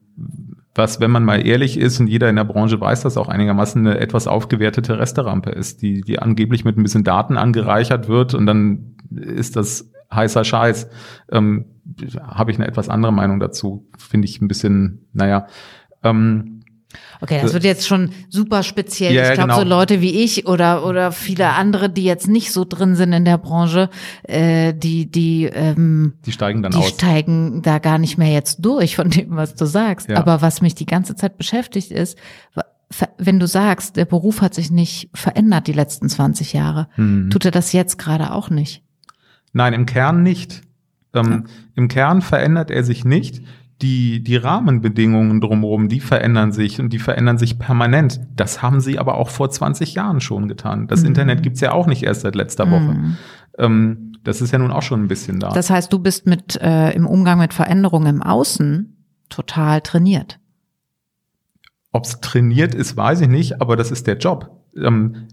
was, 0.76 1.00
wenn 1.00 1.10
man 1.10 1.24
mal 1.24 1.46
ehrlich 1.46 1.78
ist 1.78 2.00
und 2.00 2.06
jeder 2.06 2.28
in 2.28 2.36
der 2.36 2.44
Branche 2.44 2.80
weiß 2.80 3.02
das 3.02 3.16
auch 3.16 3.28
einigermaßen, 3.28 3.86
eine 3.86 3.98
etwas 3.98 4.26
aufgewertete 4.26 4.98
Resterampe 4.98 5.50
ist, 5.50 5.82
die, 5.82 6.02
die 6.02 6.18
angeblich 6.18 6.64
mit 6.64 6.76
ein 6.76 6.82
bisschen 6.82 7.04
Daten 7.04 7.36
angereichert 7.36 8.08
wird 8.08 8.34
und 8.34 8.46
dann 8.46 8.96
ist 9.10 9.56
das 9.56 9.90
heißer 10.12 10.44
Scheiß. 10.44 10.88
Ähm, 11.30 11.66
Habe 12.20 12.50
ich 12.50 12.58
eine 12.58 12.66
etwas 12.66 12.88
andere 12.88 13.12
Meinung 13.12 13.40
dazu. 13.40 13.86
Finde 13.98 14.26
ich 14.26 14.40
ein 14.40 14.48
bisschen, 14.48 15.06
naja. 15.12 15.46
Ähm, 16.02 16.55
Okay, 17.20 17.40
das 17.42 17.52
wird 17.52 17.64
jetzt 17.64 17.86
schon 17.86 18.10
super 18.28 18.62
speziell. 18.62 19.12
Ja, 19.12 19.28
ich 19.28 19.34
glaube, 19.34 19.50
genau. 19.50 19.60
so 19.60 19.68
Leute 19.68 20.00
wie 20.00 20.22
ich 20.22 20.46
oder 20.46 20.86
oder 20.86 21.12
viele 21.12 21.50
andere, 21.50 21.90
die 21.90 22.04
jetzt 22.04 22.28
nicht 22.28 22.52
so 22.52 22.64
drin 22.64 22.94
sind 22.94 23.12
in 23.12 23.24
der 23.24 23.38
Branche, 23.38 23.90
äh, 24.22 24.72
die 24.72 25.10
die 25.10 25.44
ähm, 25.44 26.14
die 26.24 26.32
steigen 26.32 26.62
dann 26.62 26.72
die 26.72 26.78
aus. 26.78 26.90
steigen 26.90 27.62
da 27.62 27.78
gar 27.78 27.98
nicht 27.98 28.18
mehr 28.18 28.30
jetzt 28.30 28.64
durch 28.64 28.96
von 28.96 29.10
dem, 29.10 29.36
was 29.36 29.54
du 29.54 29.66
sagst. 29.66 30.08
Ja. 30.08 30.18
Aber 30.18 30.42
was 30.42 30.62
mich 30.62 30.74
die 30.74 30.86
ganze 30.86 31.16
Zeit 31.16 31.38
beschäftigt 31.38 31.90
ist, 31.90 32.16
wenn 33.18 33.40
du 33.40 33.46
sagst, 33.46 33.96
der 33.96 34.04
Beruf 34.04 34.40
hat 34.40 34.54
sich 34.54 34.70
nicht 34.70 35.10
verändert 35.12 35.66
die 35.66 35.72
letzten 35.72 36.08
20 36.08 36.52
Jahre, 36.52 36.88
mhm. 36.96 37.30
tut 37.30 37.44
er 37.44 37.50
das 37.50 37.72
jetzt 37.72 37.98
gerade 37.98 38.32
auch 38.32 38.48
nicht? 38.48 38.82
Nein, 39.52 39.72
im 39.72 39.86
Kern 39.86 40.22
nicht. 40.22 40.62
Ähm, 41.14 41.30
ja. 41.46 41.52
Im 41.74 41.88
Kern 41.88 42.22
verändert 42.22 42.70
er 42.70 42.84
sich 42.84 43.04
nicht 43.04 43.42
die, 43.82 44.22
die 44.22 44.36
Rahmenbedingungen 44.36 45.40
drumherum, 45.40 45.88
die 45.88 46.00
verändern 46.00 46.52
sich 46.52 46.80
und 46.80 46.92
die 46.92 46.98
verändern 46.98 47.36
sich 47.36 47.58
permanent. 47.58 48.20
Das 48.34 48.62
haben 48.62 48.80
sie 48.80 48.98
aber 48.98 49.16
auch 49.16 49.28
vor 49.28 49.50
20 49.50 49.94
Jahren 49.94 50.20
schon 50.20 50.48
getan. 50.48 50.86
Das 50.86 51.00
mhm. 51.00 51.08
Internet 51.08 51.42
gibt's 51.42 51.60
ja 51.60 51.72
auch 51.72 51.86
nicht 51.86 52.02
erst 52.02 52.22
seit 52.22 52.34
letzter 52.34 52.70
Woche. 52.70 52.94
Mhm. 52.94 53.16
Ähm, 53.58 54.12
das 54.24 54.40
ist 54.40 54.50
ja 54.52 54.58
nun 54.58 54.72
auch 54.72 54.82
schon 54.82 55.04
ein 55.04 55.08
bisschen 55.08 55.40
da. 55.40 55.50
Das 55.50 55.70
heißt, 55.70 55.92
du 55.92 55.98
bist 55.98 56.26
mit 56.26 56.56
äh, 56.60 56.90
im 56.92 57.06
Umgang 57.06 57.38
mit 57.38 57.52
Veränderungen 57.52 58.16
im 58.16 58.22
Außen 58.22 58.96
total 59.28 59.82
trainiert. 59.82 60.40
Ob's 61.92 62.20
trainiert 62.20 62.74
ist, 62.74 62.96
weiß 62.96 63.20
ich 63.20 63.28
nicht, 63.28 63.60
aber 63.60 63.76
das 63.76 63.90
ist 63.90 64.06
der 64.06 64.16
Job. 64.16 64.50
Ähm, 64.76 65.28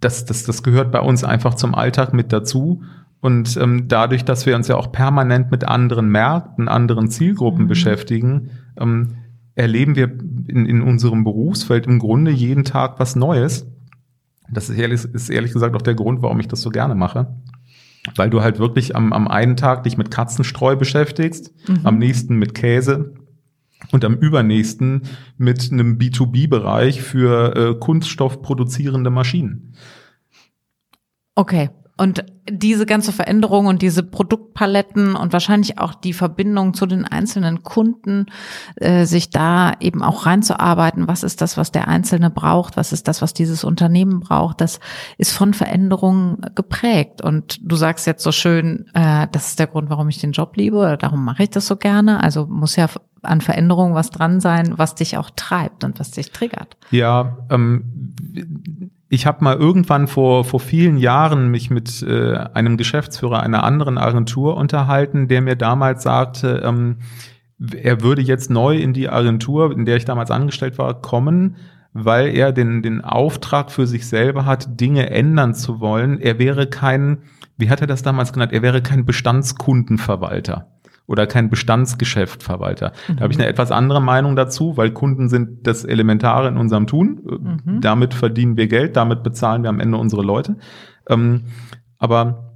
das, 0.00 0.24
das, 0.24 0.44
das 0.44 0.62
gehört 0.62 0.92
bei 0.92 1.00
uns 1.00 1.24
einfach 1.24 1.54
zum 1.54 1.74
Alltag 1.74 2.14
mit 2.14 2.32
dazu. 2.32 2.82
Und 3.20 3.56
ähm, 3.56 3.88
dadurch, 3.88 4.24
dass 4.24 4.46
wir 4.46 4.54
uns 4.54 4.68
ja 4.68 4.76
auch 4.76 4.92
permanent 4.92 5.50
mit 5.50 5.64
anderen 5.64 6.08
Märkten, 6.08 6.68
anderen 6.68 7.10
Zielgruppen 7.10 7.64
mhm. 7.64 7.68
beschäftigen, 7.68 8.50
ähm, 8.78 9.16
erleben 9.54 9.96
wir 9.96 10.04
in, 10.46 10.66
in 10.66 10.82
unserem 10.82 11.24
Berufsfeld 11.24 11.86
im 11.86 11.98
Grunde 11.98 12.30
jeden 12.30 12.64
Tag 12.64 13.00
was 13.00 13.16
Neues. 13.16 13.66
Das 14.50 14.70
ist 14.70 14.78
ehrlich, 14.78 15.04
ist 15.04 15.30
ehrlich 15.30 15.52
gesagt 15.52 15.74
auch 15.74 15.82
der 15.82 15.96
Grund, 15.96 16.22
warum 16.22 16.38
ich 16.38 16.48
das 16.48 16.62
so 16.62 16.70
gerne 16.70 16.94
mache. 16.94 17.34
Weil 18.14 18.30
du 18.30 18.40
halt 18.40 18.60
wirklich 18.60 18.94
am, 18.94 19.12
am 19.12 19.26
einen 19.26 19.56
Tag 19.56 19.82
dich 19.82 19.98
mit 19.98 20.12
Katzenstreu 20.12 20.76
beschäftigst, 20.76 21.52
mhm. 21.68 21.80
am 21.82 21.98
nächsten 21.98 22.36
mit 22.36 22.54
Käse 22.54 23.14
und 23.90 24.04
am 24.04 24.14
übernächsten 24.14 25.02
mit 25.36 25.72
einem 25.72 25.98
B2B-Bereich 25.98 27.02
für 27.02 27.56
äh, 27.56 27.74
kunststoffproduzierende 27.78 29.10
Maschinen. 29.10 29.74
Okay, 31.34 31.70
und 31.98 32.24
diese 32.48 32.86
ganze 32.86 33.12
Veränderung 33.12 33.66
und 33.66 33.82
diese 33.82 34.02
Produktpaletten 34.02 35.16
und 35.16 35.32
wahrscheinlich 35.32 35.78
auch 35.78 35.94
die 35.94 36.12
Verbindung 36.12 36.72
zu 36.72 36.86
den 36.86 37.04
einzelnen 37.04 37.62
Kunden, 37.62 38.26
äh, 38.76 39.04
sich 39.04 39.30
da 39.30 39.72
eben 39.80 40.02
auch 40.02 40.24
reinzuarbeiten, 40.24 41.08
was 41.08 41.22
ist 41.22 41.40
das, 41.40 41.56
was 41.56 41.72
der 41.72 41.88
Einzelne 41.88 42.30
braucht, 42.30 42.76
was 42.76 42.92
ist 42.92 43.08
das, 43.08 43.20
was 43.20 43.34
dieses 43.34 43.64
Unternehmen 43.64 44.20
braucht, 44.20 44.60
das 44.60 44.80
ist 45.18 45.32
von 45.32 45.54
Veränderungen 45.54 46.40
geprägt. 46.54 47.20
Und 47.20 47.58
du 47.62 47.76
sagst 47.76 48.06
jetzt 48.06 48.22
so 48.22 48.32
schön, 48.32 48.86
äh, 48.94 49.26
das 49.32 49.48
ist 49.48 49.58
der 49.58 49.66
Grund, 49.66 49.90
warum 49.90 50.08
ich 50.08 50.18
den 50.18 50.32
Job 50.32 50.56
liebe 50.56 50.76
oder 50.76 50.96
darum 50.96 51.24
mache 51.24 51.42
ich 51.42 51.50
das 51.50 51.66
so 51.66 51.76
gerne. 51.76 52.22
Also 52.22 52.46
muss 52.46 52.76
ja 52.76 52.86
an 53.22 53.40
Veränderungen 53.40 53.94
was 53.94 54.10
dran 54.10 54.40
sein, 54.40 54.74
was 54.76 54.94
dich 54.94 55.16
auch 55.16 55.30
treibt 55.34 55.82
und 55.82 55.98
was 55.98 56.12
dich 56.12 56.30
triggert. 56.30 56.76
Ja, 56.90 57.38
ähm, 57.50 58.92
ich 59.08 59.26
habe 59.26 59.42
mal 59.42 59.56
irgendwann 59.56 60.06
vor, 60.06 60.44
vor 60.44 60.60
vielen 60.60 60.98
Jahren 60.98 61.50
mich 61.50 61.70
mit 61.70 62.02
äh, 62.02 62.36
einem 62.36 62.76
Geschäftsführer 62.76 63.42
einer 63.42 63.64
anderen 63.64 63.96
Agentur 63.96 64.56
unterhalten, 64.56 65.28
der 65.28 65.40
mir 65.40 65.56
damals 65.56 66.02
sagte, 66.02 66.62
ähm, 66.64 66.98
er 67.74 68.02
würde 68.02 68.22
jetzt 68.22 68.50
neu 68.50 68.76
in 68.76 68.92
die 68.92 69.08
Agentur, 69.08 69.72
in 69.72 69.84
der 69.84 69.96
ich 69.96 70.04
damals 70.04 70.30
angestellt 70.30 70.78
war, 70.78 71.00
kommen, 71.00 71.56
weil 71.92 72.28
er 72.28 72.52
den, 72.52 72.82
den 72.82 73.00
Auftrag 73.00 73.72
für 73.72 73.86
sich 73.86 74.06
selber 74.06 74.44
hat, 74.44 74.80
Dinge 74.80 75.10
ändern 75.10 75.54
zu 75.54 75.80
wollen. 75.80 76.20
Er 76.20 76.38
wäre 76.38 76.66
kein, 76.66 77.22
wie 77.56 77.70
hat 77.70 77.80
er 77.80 77.86
das 77.86 78.02
damals 78.02 78.32
genannt? 78.32 78.52
Er 78.52 78.62
wäre 78.62 78.82
kein 78.82 79.06
Bestandskundenverwalter 79.06 80.66
oder 81.08 81.26
kein 81.26 81.50
Bestandsgeschäftverwalter. 81.50 82.92
Mhm. 83.08 83.16
Da 83.16 83.22
habe 83.22 83.32
ich 83.32 83.38
eine 83.38 83.48
etwas 83.48 83.72
andere 83.72 84.00
Meinung 84.00 84.36
dazu, 84.36 84.76
weil 84.76 84.90
Kunden 84.92 85.28
sind 85.28 85.66
das 85.66 85.84
Elementare 85.84 86.48
in 86.48 86.56
unserem 86.56 86.86
Tun. 86.86 87.20
Mhm. 87.64 87.80
Damit 87.80 88.14
verdienen 88.14 88.56
wir 88.56 88.68
Geld, 88.68 88.96
damit 88.96 89.22
bezahlen 89.24 89.62
wir 89.62 89.70
am 89.70 89.80
Ende 89.80 89.98
unsere 89.98 90.22
Leute. 90.22 90.56
Ähm, 91.08 91.44
aber 91.98 92.52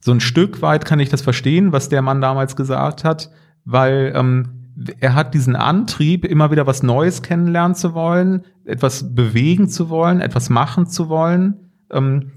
so 0.00 0.12
ein 0.12 0.20
Stück 0.20 0.62
weit 0.62 0.84
kann 0.84 1.00
ich 1.00 1.08
das 1.08 1.22
verstehen, 1.22 1.72
was 1.72 1.88
der 1.88 2.02
Mann 2.02 2.20
damals 2.20 2.56
gesagt 2.56 3.04
hat, 3.04 3.30
weil 3.64 4.12
ähm, 4.14 4.74
er 5.00 5.14
hat 5.14 5.34
diesen 5.34 5.56
Antrieb, 5.56 6.24
immer 6.24 6.50
wieder 6.50 6.66
was 6.66 6.82
Neues 6.82 7.22
kennenlernen 7.22 7.74
zu 7.74 7.94
wollen, 7.94 8.42
etwas 8.64 9.14
bewegen 9.14 9.68
zu 9.68 9.88
wollen, 9.88 10.20
etwas 10.20 10.50
machen 10.50 10.86
zu 10.86 11.08
wollen. 11.08 11.72
Ähm, 11.90 12.32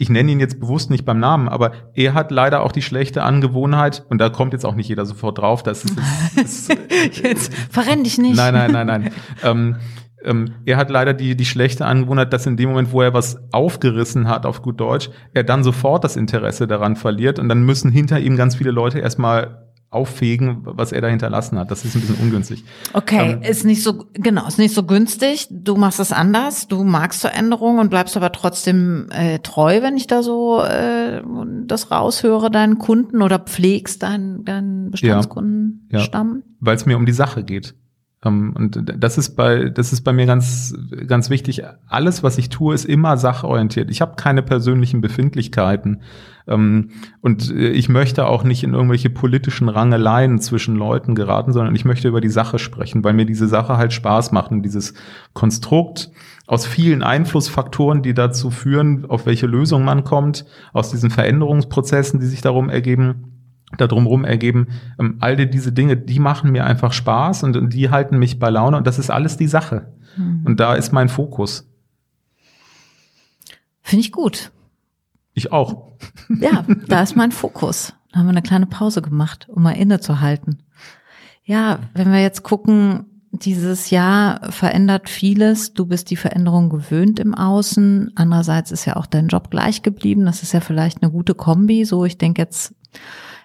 ich 0.00 0.08
nenne 0.08 0.32
ihn 0.32 0.40
jetzt 0.40 0.58
bewusst 0.58 0.88
nicht 0.88 1.04
beim 1.04 1.20
Namen, 1.20 1.46
aber 1.46 1.72
er 1.92 2.14
hat 2.14 2.30
leider 2.30 2.62
auch 2.62 2.72
die 2.72 2.80
schlechte 2.80 3.22
Angewohnheit, 3.22 4.06
und 4.08 4.18
da 4.18 4.30
kommt 4.30 4.54
jetzt 4.54 4.64
auch 4.64 4.74
nicht 4.74 4.88
jeder 4.88 5.04
sofort 5.04 5.36
drauf, 5.36 5.62
dass 5.62 5.84
es 5.84 5.92
ist, 6.70 6.78
jetzt 7.22 7.54
verrenn 7.70 8.02
dich 8.02 8.16
nicht. 8.16 8.34
Nein, 8.34 8.54
nein, 8.54 8.72
nein, 8.72 8.86
nein. 8.86 9.10
ähm, 9.44 9.76
ähm, 10.24 10.54
er 10.64 10.78
hat 10.78 10.88
leider 10.88 11.12
die, 11.12 11.36
die 11.36 11.44
schlechte 11.44 11.84
Angewohnheit, 11.84 12.32
dass 12.32 12.46
in 12.46 12.56
dem 12.56 12.70
Moment, 12.70 12.92
wo 12.92 13.02
er 13.02 13.12
was 13.12 13.38
aufgerissen 13.52 14.26
hat, 14.26 14.46
auf 14.46 14.62
gut 14.62 14.80
Deutsch, 14.80 15.10
er 15.34 15.44
dann 15.44 15.62
sofort 15.62 16.02
das 16.02 16.16
Interesse 16.16 16.66
daran 16.66 16.96
verliert 16.96 17.38
und 17.38 17.50
dann 17.50 17.62
müssen 17.62 17.90
hinter 17.90 18.20
ihm 18.20 18.36
ganz 18.36 18.56
viele 18.56 18.70
Leute 18.70 19.00
erstmal 19.00 19.69
auffegen, 19.90 20.58
was 20.62 20.92
er 20.92 21.00
da 21.00 21.08
hinterlassen 21.08 21.58
hat. 21.58 21.70
Das 21.70 21.84
ist 21.84 21.96
ein 21.96 22.00
bisschen 22.00 22.16
ungünstig. 22.22 22.64
Okay, 22.92 23.32
ähm, 23.32 23.42
ist 23.42 23.64
nicht 23.64 23.82
so, 23.82 24.06
genau, 24.12 24.46
ist 24.46 24.58
nicht 24.58 24.74
so 24.74 24.84
günstig. 24.84 25.48
Du 25.50 25.74
machst 25.74 25.98
es 25.98 26.12
anders, 26.12 26.68
du 26.68 26.84
magst 26.84 27.20
Veränderungen 27.20 27.80
und 27.80 27.90
bleibst 27.90 28.16
aber 28.16 28.30
trotzdem 28.30 29.08
äh, 29.10 29.40
treu, 29.40 29.82
wenn 29.82 29.96
ich 29.96 30.06
da 30.06 30.22
so 30.22 30.62
äh, 30.62 31.22
das 31.66 31.90
raushöre, 31.90 32.52
deinen 32.52 32.78
Kunden 32.78 33.20
oder 33.20 33.40
pflegst 33.40 34.04
deinen, 34.04 34.44
deinen 34.44 34.92
Bestandskundenstamm. 34.92 36.42
Ja, 36.44 36.52
Weil 36.60 36.76
es 36.76 36.86
mir 36.86 36.96
um 36.96 37.06
die 37.06 37.12
Sache 37.12 37.42
geht. 37.42 37.74
Ähm, 38.24 38.52
und 38.56 38.82
das 38.98 39.18
ist 39.18 39.36
bei 39.36 39.70
das 39.70 39.92
ist 39.92 40.02
bei 40.02 40.12
mir 40.12 40.26
ganz 40.26 40.74
ganz 41.06 41.30
wichtig. 41.30 41.62
Alles, 41.86 42.22
was 42.22 42.38
ich 42.38 42.48
tue, 42.48 42.74
ist 42.74 42.84
immer 42.84 43.16
sachorientiert. 43.16 43.90
Ich 43.90 44.00
habe 44.00 44.16
keine 44.16 44.42
persönlichen 44.42 45.00
Befindlichkeiten 45.00 46.02
ähm, 46.46 46.90
und 47.22 47.50
äh, 47.50 47.70
ich 47.70 47.88
möchte 47.88 48.26
auch 48.26 48.44
nicht 48.44 48.62
in 48.62 48.74
irgendwelche 48.74 49.10
politischen 49.10 49.68
Rangeleien 49.68 50.38
zwischen 50.40 50.76
Leuten 50.76 51.14
geraten, 51.14 51.52
sondern 51.52 51.74
ich 51.74 51.84
möchte 51.84 52.08
über 52.08 52.20
die 52.20 52.28
Sache 52.28 52.58
sprechen, 52.58 53.04
weil 53.04 53.14
mir 53.14 53.26
diese 53.26 53.48
Sache 53.48 53.76
halt 53.76 53.92
Spaß 53.92 54.32
macht 54.32 54.50
und 54.50 54.62
dieses 54.62 54.94
Konstrukt 55.32 56.10
aus 56.46 56.66
vielen 56.66 57.04
Einflussfaktoren, 57.04 58.02
die 58.02 58.12
dazu 58.12 58.50
führen, 58.50 59.06
auf 59.08 59.24
welche 59.24 59.46
Lösung 59.46 59.84
man 59.84 60.02
kommt, 60.02 60.44
aus 60.72 60.90
diesen 60.90 61.10
Veränderungsprozessen, 61.10 62.18
die 62.18 62.26
sich 62.26 62.40
darum 62.40 62.68
ergeben, 62.68 63.29
da 63.76 63.86
drumherum 63.86 64.24
ergeben, 64.24 64.68
ähm, 64.98 65.16
all 65.20 65.36
diese 65.36 65.72
Dinge, 65.72 65.96
die 65.96 66.18
machen 66.18 66.50
mir 66.50 66.64
einfach 66.64 66.92
Spaß 66.92 67.44
und, 67.44 67.56
und, 67.56 67.72
die 67.72 67.90
halten 67.90 68.18
mich 68.18 68.38
bei 68.38 68.50
Laune 68.50 68.76
und 68.76 68.86
das 68.86 68.98
ist 68.98 69.10
alles 69.10 69.36
die 69.36 69.46
Sache. 69.46 69.92
Mhm. 70.16 70.42
Und 70.44 70.60
da 70.60 70.74
ist 70.74 70.92
mein 70.92 71.08
Fokus. 71.08 71.68
Finde 73.82 74.04
ich 74.04 74.12
gut. 74.12 74.50
Ich 75.34 75.52
auch. 75.52 75.90
Ja, 76.40 76.64
da 76.86 77.02
ist 77.02 77.16
mein 77.16 77.32
Fokus. 77.32 77.92
Da 78.12 78.20
haben 78.20 78.26
wir 78.26 78.30
eine 78.30 78.42
kleine 78.42 78.66
Pause 78.66 79.02
gemacht, 79.02 79.48
um 79.50 79.62
mal 79.62 79.72
innezuhalten. 79.72 80.62
Ja, 81.44 81.80
wenn 81.92 82.12
wir 82.12 82.22
jetzt 82.22 82.44
gucken, 82.44 83.06
dieses 83.32 83.90
Jahr 83.90 84.50
verändert 84.50 85.08
vieles. 85.08 85.72
Du 85.72 85.86
bist 85.86 86.10
die 86.10 86.16
Veränderung 86.16 86.68
gewöhnt 86.68 87.20
im 87.20 87.34
Außen. 87.34 88.12
Andererseits 88.14 88.72
ist 88.72 88.84
ja 88.84 88.96
auch 88.96 89.06
dein 89.06 89.28
Job 89.28 89.50
gleich 89.50 89.82
geblieben. 89.82 90.24
Das 90.24 90.42
ist 90.42 90.52
ja 90.52 90.60
vielleicht 90.60 91.02
eine 91.02 91.10
gute 91.12 91.34
Kombi. 91.34 91.84
So, 91.84 92.04
ich 92.04 92.18
denke 92.18 92.42
jetzt 92.42 92.74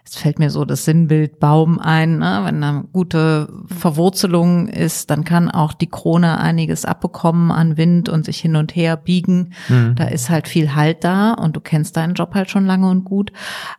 es 0.08 0.18
fällt 0.18 0.38
mir 0.38 0.52
so 0.52 0.66
das 0.66 0.86
Sinnbild 0.86 1.40
Baum 1.40 1.80
ein, 1.80 2.20
ne? 2.20 2.42
wenn 2.44 2.62
da 2.62 2.84
gute 2.94 3.50
Verwurzelung 3.66 4.68
ist, 4.68 5.10
dann 5.10 5.24
kann 5.24 5.50
auch 5.50 5.74
die 5.74 5.90
Krone 5.90 6.40
einiges 6.40 6.86
abbekommen 6.86 7.52
an 7.52 7.76
Wind 7.76 8.08
und 8.08 8.24
sich 8.24 8.40
hin 8.40 8.56
und 8.56 8.76
her 8.76 8.98
biegen. 8.98 9.54
Mhm. 9.68 9.96
Da 9.96 10.06
ist 10.06 10.30
halt 10.30 10.48
viel 10.48 10.76
Halt 10.76 11.04
da 11.04 11.34
und 11.34 11.56
du 11.56 11.60
kennst 11.60 11.98
deinen 11.98 12.14
Job 12.14 12.36
halt 12.36 12.52
schon 12.52 12.68
lange 12.68 12.88
und 12.88 13.04
gut. 13.04 13.32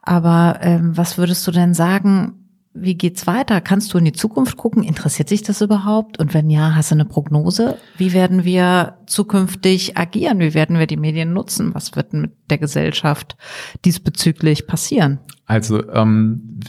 Aber 0.03 0.59
ähm, 0.63 0.97
was 0.97 1.17
würdest 1.17 1.47
du 1.47 1.53
denn 1.53 1.75
sagen, 1.75 2.46
wie 2.79 2.95
geht's 2.95 3.27
weiter? 3.27 3.61
Kannst 3.61 3.93
du 3.93 3.99
in 3.99 4.05
die 4.05 4.13
Zukunft 4.13 4.57
gucken? 4.57 4.83
Interessiert 4.83 5.29
sich 5.29 5.43
das 5.43 5.61
überhaupt? 5.61 6.19
Und 6.19 6.35
wenn 6.35 6.51
ja, 6.51 6.75
hast 6.75 6.91
du 6.91 6.95
eine 6.95 7.05
Prognose? 7.05 7.79
Wie 7.97 8.13
werden 8.13 8.45
wir 8.45 8.99
zukünftig 9.07 9.97
agieren? 9.97 10.41
Wie 10.41 10.55
werden 10.55 10.79
wir 10.79 10.87
die 10.87 10.97
Medien 10.97 11.33
nutzen? 11.33 11.75
Was 11.75 11.97
wird 11.97 12.13
mit 12.13 12.33
der 12.51 12.59
Gesellschaft 12.59 13.37
diesbezüglich 13.85 14.67
passieren? 14.67 15.21
Also 15.47 15.89
ähm, 15.91 16.61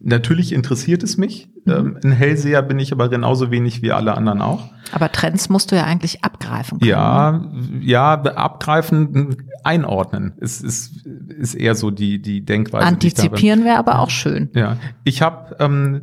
natürlich 0.00 0.52
interessiert 0.52 1.02
es 1.02 1.16
mich. 1.16 1.49
Mhm. 1.64 1.72
Ähm, 1.72 1.98
ein 2.02 2.12
Hellseher 2.12 2.62
bin 2.62 2.78
ich 2.78 2.92
aber 2.92 3.08
genauso 3.08 3.50
wenig 3.50 3.82
wie 3.82 3.92
alle 3.92 4.16
anderen 4.16 4.40
auch. 4.40 4.68
Aber 4.92 5.10
Trends 5.12 5.48
musst 5.48 5.70
du 5.70 5.76
ja 5.76 5.84
eigentlich 5.84 6.24
abgreifen 6.24 6.78
können. 6.78 6.90
Ja, 6.90 7.32
ne? 7.32 7.80
ja, 7.80 8.14
abgreifen, 8.14 9.36
einordnen 9.62 10.32
ist, 10.38 10.62
ist, 10.62 11.06
ist 11.06 11.54
eher 11.54 11.74
so 11.74 11.90
die, 11.90 12.20
die 12.20 12.44
Denkweise. 12.44 12.86
Antizipieren 12.86 13.64
wäre 13.64 13.78
aber 13.78 13.98
auch 14.00 14.10
schön. 14.10 14.50
Ja, 14.54 14.76
ich 15.04 15.22
habe, 15.22 15.56
ähm, 15.60 16.02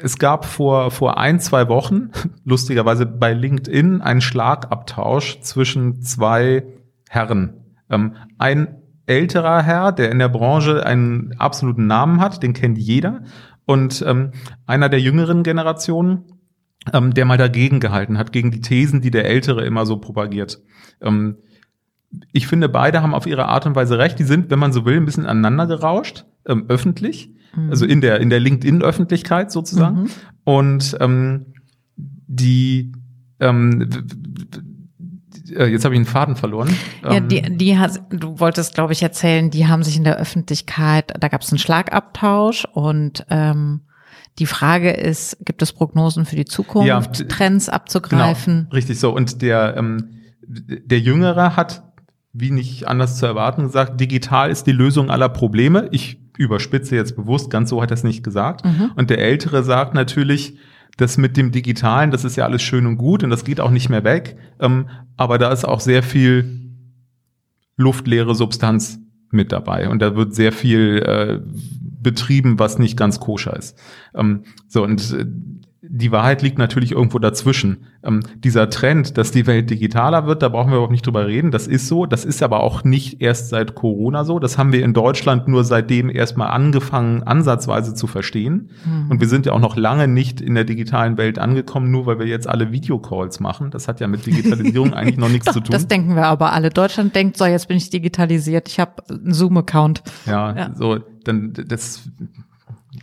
es 0.00 0.18
gab 0.18 0.44
vor, 0.44 0.90
vor 0.90 1.18
ein, 1.18 1.40
zwei 1.40 1.68
Wochen, 1.68 2.10
lustigerweise 2.44 3.06
bei 3.06 3.32
LinkedIn, 3.32 4.00
einen 4.00 4.20
Schlagabtausch 4.20 5.40
zwischen 5.40 6.02
zwei 6.02 6.64
Herren. 7.08 7.54
Ähm, 7.90 8.14
ein 8.38 8.82
älterer 9.06 9.62
Herr, 9.62 9.92
der 9.92 10.10
in 10.10 10.18
der 10.18 10.28
Branche 10.28 10.86
einen 10.86 11.34
absoluten 11.38 11.86
Namen 11.86 12.20
hat, 12.20 12.42
den 12.42 12.52
kennt 12.52 12.78
jeder. 12.78 13.22
Und 13.64 14.04
ähm, 14.06 14.32
einer 14.66 14.88
der 14.88 15.00
jüngeren 15.00 15.42
Generationen, 15.42 16.24
ähm, 16.92 17.14
der 17.14 17.24
mal 17.24 17.38
dagegen 17.38 17.80
gehalten 17.80 18.18
hat, 18.18 18.32
gegen 18.32 18.50
die 18.50 18.60
Thesen, 18.60 19.00
die 19.00 19.10
der 19.10 19.26
Ältere 19.26 19.64
immer 19.64 19.86
so 19.86 19.98
propagiert. 19.98 20.60
Ähm, 21.00 21.36
ich 22.32 22.46
finde, 22.46 22.68
beide 22.68 23.02
haben 23.02 23.14
auf 23.14 23.26
ihre 23.26 23.46
Art 23.46 23.66
und 23.66 23.74
Weise 23.74 23.98
recht. 23.98 24.18
Die 24.18 24.24
sind, 24.24 24.50
wenn 24.50 24.58
man 24.58 24.72
so 24.72 24.84
will, 24.84 24.96
ein 24.96 25.04
bisschen 25.04 25.26
aneinander 25.26 25.66
gerauscht, 25.66 26.26
ähm, 26.46 26.64
öffentlich, 26.68 27.30
mhm. 27.56 27.70
also 27.70 27.86
in 27.86 28.00
der, 28.00 28.20
in 28.20 28.30
der 28.30 28.40
LinkedIn-Öffentlichkeit 28.40 29.50
sozusagen. 29.50 30.02
Mhm. 30.02 30.10
Und 30.44 30.96
ähm, 31.00 31.46
die 31.96 32.92
ähm, 33.40 33.88
äh, 35.56 35.66
jetzt 35.66 35.84
habe 35.84 35.94
ich 35.94 35.98
einen 35.98 36.06
Faden 36.06 36.36
verloren. 36.36 36.74
Ja, 37.02 37.20
die, 37.20 37.38
ähm, 37.38 37.58
die 37.58 37.78
hat, 37.78 38.00
du 38.10 38.38
wolltest, 38.38 38.74
glaube 38.74 38.92
ich, 38.92 39.02
erzählen, 39.02 39.50
die 39.50 39.66
haben 39.66 39.82
sich 39.82 39.96
in 39.96 40.04
der 40.04 40.16
Öffentlichkeit, 40.16 41.12
da 41.18 41.28
gab 41.28 41.42
es 41.42 41.50
einen 41.50 41.58
Schlagabtausch 41.58 42.66
und 42.72 43.24
ähm, 43.30 43.82
die 44.38 44.46
Frage 44.46 44.90
ist, 44.90 45.36
gibt 45.44 45.62
es 45.62 45.72
Prognosen 45.72 46.24
für 46.24 46.36
die 46.36 46.44
Zukunft, 46.44 46.88
ja, 46.88 47.00
Trends 47.00 47.68
abzugreifen? 47.68 48.64
Genau, 48.64 48.74
richtig 48.74 48.98
so. 48.98 49.14
Und 49.14 49.42
der, 49.42 49.76
ähm, 49.76 50.22
der 50.42 51.00
Jüngere 51.00 51.56
hat, 51.56 51.82
wie 52.32 52.50
nicht 52.50 52.88
anders 52.88 53.18
zu 53.18 53.26
erwarten, 53.26 53.64
gesagt, 53.64 54.00
digital 54.00 54.50
ist 54.50 54.66
die 54.66 54.72
Lösung 54.72 55.10
aller 55.10 55.28
Probleme. 55.28 55.88
Ich 55.92 56.18
überspitze 56.38 56.96
jetzt 56.96 57.14
bewusst, 57.14 57.50
ganz 57.50 57.68
so 57.68 57.82
hat 57.82 57.90
er 57.90 57.94
es 57.94 58.04
nicht 58.04 58.22
gesagt. 58.24 58.64
Mhm. 58.64 58.92
Und 58.96 59.10
der 59.10 59.18
Ältere 59.18 59.62
sagt 59.62 59.92
natürlich, 59.92 60.56
das 60.96 61.16
mit 61.16 61.36
dem 61.36 61.52
Digitalen, 61.52 62.10
das 62.10 62.24
ist 62.24 62.36
ja 62.36 62.44
alles 62.44 62.62
schön 62.62 62.86
und 62.86 62.96
gut 62.96 63.24
und 63.24 63.30
das 63.30 63.44
geht 63.44 63.60
auch 63.60 63.70
nicht 63.70 63.88
mehr 63.88 64.04
weg. 64.04 64.36
Ähm, 64.60 64.88
aber 65.16 65.38
da 65.38 65.50
ist 65.50 65.64
auch 65.64 65.80
sehr 65.80 66.02
viel 66.02 66.70
luftleere 67.76 68.34
Substanz 68.34 68.98
mit 69.30 69.52
dabei 69.52 69.88
und 69.88 70.00
da 70.00 70.14
wird 70.14 70.34
sehr 70.34 70.52
viel 70.52 70.98
äh, 70.98 71.40
betrieben, 72.02 72.58
was 72.58 72.78
nicht 72.78 72.96
ganz 72.96 73.20
koscher 73.20 73.56
ist. 73.56 73.78
Ähm, 74.14 74.44
so 74.68 74.82
und 74.82 75.12
äh, 75.12 75.26
die 75.84 76.12
Wahrheit 76.12 76.42
liegt 76.42 76.58
natürlich 76.58 76.92
irgendwo 76.92 77.18
dazwischen. 77.18 77.88
Ähm, 78.04 78.20
dieser 78.36 78.70
Trend, 78.70 79.18
dass 79.18 79.32
die 79.32 79.48
Welt 79.48 79.68
digitaler 79.68 80.26
wird, 80.28 80.42
da 80.42 80.48
brauchen 80.48 80.70
wir 80.70 80.76
überhaupt 80.76 80.92
nicht 80.92 81.04
drüber 81.04 81.26
reden. 81.26 81.50
Das 81.50 81.66
ist 81.66 81.88
so. 81.88 82.06
Das 82.06 82.24
ist 82.24 82.40
aber 82.42 82.62
auch 82.62 82.84
nicht 82.84 83.20
erst 83.20 83.48
seit 83.48 83.74
Corona 83.74 84.22
so. 84.22 84.38
Das 84.38 84.58
haben 84.58 84.72
wir 84.72 84.84
in 84.84 84.94
Deutschland 84.94 85.48
nur 85.48 85.64
seitdem 85.64 86.08
erstmal 86.08 86.52
angefangen, 86.52 87.24
ansatzweise 87.24 87.94
zu 87.94 88.06
verstehen. 88.06 88.70
Mhm. 88.84 89.10
Und 89.10 89.20
wir 89.20 89.26
sind 89.26 89.44
ja 89.44 89.52
auch 89.52 89.60
noch 89.60 89.76
lange 89.76 90.06
nicht 90.06 90.40
in 90.40 90.54
der 90.54 90.64
digitalen 90.64 91.18
Welt 91.18 91.40
angekommen, 91.40 91.90
nur 91.90 92.06
weil 92.06 92.20
wir 92.20 92.26
jetzt 92.26 92.48
alle 92.48 92.70
Videocalls 92.70 93.40
machen. 93.40 93.72
Das 93.72 93.88
hat 93.88 93.98
ja 93.98 94.06
mit 94.06 94.24
Digitalisierung 94.24 94.94
eigentlich 94.94 95.18
noch 95.18 95.30
nichts 95.30 95.46
Doch, 95.46 95.54
zu 95.54 95.60
tun. 95.60 95.72
Das 95.72 95.88
denken 95.88 96.14
wir 96.14 96.26
aber 96.26 96.52
alle. 96.52 96.70
Deutschland 96.70 97.16
denkt, 97.16 97.36
so, 97.36 97.44
jetzt 97.44 97.66
bin 97.66 97.76
ich 97.76 97.90
digitalisiert. 97.90 98.68
Ich 98.68 98.78
habe 98.78 99.02
einen 99.10 99.34
Zoom-Account. 99.34 100.04
Ja, 100.26 100.54
ja, 100.56 100.70
so, 100.76 101.00
dann 101.24 101.52
das 101.52 102.08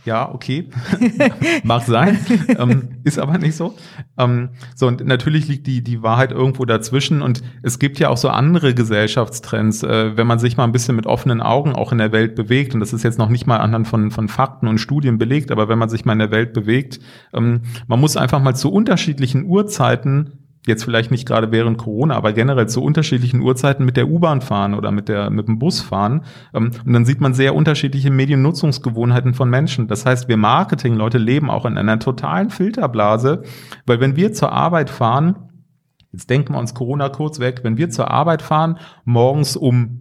ja, 0.04 0.32
okay, 0.32 0.68
mag 1.64 1.82
sein, 1.82 2.18
ähm, 2.48 3.00
ist 3.02 3.18
aber 3.18 3.38
nicht 3.38 3.56
so. 3.56 3.74
Ähm, 4.18 4.50
so 4.76 4.86
und 4.86 5.04
natürlich 5.04 5.48
liegt 5.48 5.66
die 5.66 5.82
die 5.82 6.02
Wahrheit 6.02 6.30
irgendwo 6.30 6.64
dazwischen. 6.64 7.22
Und 7.22 7.42
es 7.62 7.78
gibt 7.78 7.98
ja 7.98 8.08
auch 8.08 8.16
so 8.16 8.28
andere 8.28 8.72
Gesellschaftstrends, 8.72 9.82
äh, 9.82 10.16
wenn 10.16 10.26
man 10.26 10.38
sich 10.38 10.56
mal 10.56 10.64
ein 10.64 10.72
bisschen 10.72 10.94
mit 10.94 11.06
offenen 11.06 11.40
Augen 11.40 11.74
auch 11.74 11.90
in 11.90 11.98
der 11.98 12.12
Welt 12.12 12.36
bewegt. 12.36 12.72
Und 12.74 12.80
das 12.80 12.92
ist 12.92 13.02
jetzt 13.02 13.18
noch 13.18 13.28
nicht 13.28 13.46
mal 13.46 13.58
anhand 13.58 13.88
von 13.88 14.10
von 14.10 14.28
Fakten 14.28 14.68
und 14.68 14.78
Studien 14.78 15.18
belegt, 15.18 15.50
aber 15.50 15.68
wenn 15.68 15.78
man 15.78 15.88
sich 15.88 16.04
mal 16.04 16.12
in 16.12 16.20
der 16.20 16.30
Welt 16.30 16.52
bewegt, 16.52 17.00
ähm, 17.32 17.62
man 17.88 18.00
muss 18.00 18.16
einfach 18.16 18.40
mal 18.40 18.54
zu 18.54 18.72
unterschiedlichen 18.72 19.44
Uhrzeiten 19.44 20.39
jetzt 20.66 20.84
vielleicht 20.84 21.10
nicht 21.10 21.26
gerade 21.26 21.52
während 21.52 21.78
Corona, 21.78 22.14
aber 22.16 22.32
generell 22.32 22.68
zu 22.68 22.82
unterschiedlichen 22.82 23.40
Uhrzeiten 23.40 23.84
mit 23.84 23.96
der 23.96 24.08
U-Bahn 24.08 24.42
fahren 24.42 24.74
oder 24.74 24.90
mit 24.90 25.08
der 25.08 25.30
mit 25.30 25.48
dem 25.48 25.58
Bus 25.58 25.80
fahren. 25.80 26.22
Ähm, 26.54 26.72
und 26.84 26.92
dann 26.92 27.04
sieht 27.04 27.20
man 27.20 27.34
sehr 27.34 27.54
unterschiedliche 27.54 28.10
Mediennutzungsgewohnheiten 28.10 29.34
von 29.34 29.48
Menschen. 29.48 29.88
Das 29.88 30.04
heißt, 30.04 30.28
wir 30.28 30.36
Marketingleute 30.36 31.18
leben 31.18 31.50
auch 31.50 31.64
in 31.64 31.78
einer 31.78 31.98
totalen 31.98 32.50
Filterblase, 32.50 33.42
weil 33.86 34.00
wenn 34.00 34.16
wir 34.16 34.32
zur 34.32 34.52
Arbeit 34.52 34.90
fahren, 34.90 35.36
jetzt 36.12 36.28
denken 36.28 36.52
wir 36.54 36.58
uns 36.58 36.74
Corona 36.74 37.08
kurz 37.08 37.40
weg, 37.40 37.60
wenn 37.62 37.78
wir 37.78 37.88
zur 37.90 38.10
Arbeit 38.10 38.42
fahren, 38.42 38.78
morgens 39.04 39.56
um 39.56 40.00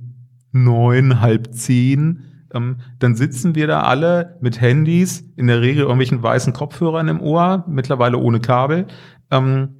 neun, 0.51 1.21
halb 1.21 1.53
zehn, 1.53 2.25
ähm, 2.53 2.77
dann 2.97 3.15
sitzen 3.15 3.55
wir 3.55 3.67
da 3.67 3.81
alle 3.81 4.37
mit 4.41 4.59
Handys, 4.59 5.23
in 5.35 5.47
der 5.47 5.61
Regel 5.61 5.83
irgendwelchen 5.83 6.21
weißen 6.21 6.53
Kopfhörern 6.53 7.07
im 7.07 7.21
Ohr, 7.21 7.63
mittlerweile 7.67 8.17
ohne 8.17 8.39
Kabel. 8.39 8.87
Ähm, 9.31 9.78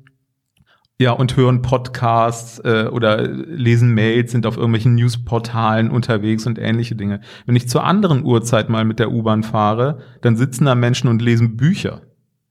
ja, 1.02 1.12
und 1.14 1.38
hören 1.38 1.62
Podcasts 1.62 2.60
äh, 2.60 2.90
oder 2.92 3.26
lesen 3.26 3.94
Mails, 3.94 4.34
sind 4.34 4.46
auf 4.46 4.58
irgendwelchen 4.58 4.96
Newsportalen 4.96 5.92
unterwegs 5.92 6.46
und 6.46 6.60
ähnliche 6.60 6.96
Dinge. 6.96 7.22
Wenn 7.46 7.56
ich 7.56 7.70
zur 7.70 7.86
anderen 7.86 8.26
Uhrzeit 8.26 8.68
mal 8.70 8.84
mit 8.84 9.00
der 9.00 9.12
U-Bahn 9.12 9.44
fahre, 9.44 10.00
dann 10.22 10.36
sitzen 10.36 10.66
da 10.66 10.76
Menschen 10.76 11.08
und 11.08 11.22
lesen 11.22 11.56
Bücher. 11.56 12.02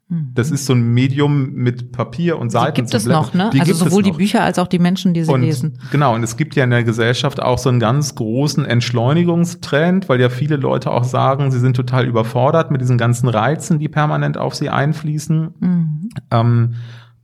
Hm. 0.09 0.31
Das 0.33 0.51
ist 0.51 0.65
so 0.65 0.73
ein 0.73 0.95
Medium 0.95 1.53
mit 1.53 1.93
Papier 1.93 2.39
und 2.39 2.49
Seiten. 2.49 2.75
Die 2.75 2.81
gibt 2.81 2.95
es 2.95 3.05
noch, 3.05 3.35
ne? 3.35 3.51
Die 3.53 3.61
also 3.61 3.75
sowohl 3.75 4.03
die 4.03 4.13
Bücher 4.13 4.43
als 4.43 4.59
auch 4.59 4.67
die 4.67 4.79
Menschen, 4.79 5.13
die 5.13 5.25
sie 5.25 5.31
und, 5.31 5.43
lesen. 5.43 5.79
Genau, 5.91 6.15
und 6.15 6.23
es 6.23 6.39
gibt 6.39 6.57
ja 6.57 6.65
in 6.65 6.71
der 6.71 6.85
Gesellschaft 6.85 7.43
auch 7.43 7.59
so 7.59 7.69
einen 7.69 7.81
ganz 7.81 8.15
großen 8.15 8.65
Entschleunigungstrend, 8.65 10.09
weil 10.09 10.23
ja 10.23 10.31
viele 10.31 10.57
Leute 10.57 10.91
auch 10.91 11.05
sagen, 11.05 11.51
sie 11.51 11.61
sind 11.61 11.77
total 11.77 12.07
überfordert 12.07 12.71
mit 12.71 12.81
diesen 12.81 12.97
ganzen 12.97 13.29
Reizen, 13.29 13.79
die 13.79 13.91
permanent 13.91 14.39
auf 14.39 14.55
sie 14.55 14.71
einfließen. 14.71 15.55
Mhm. 15.61 16.09
Ähm, 16.31 16.75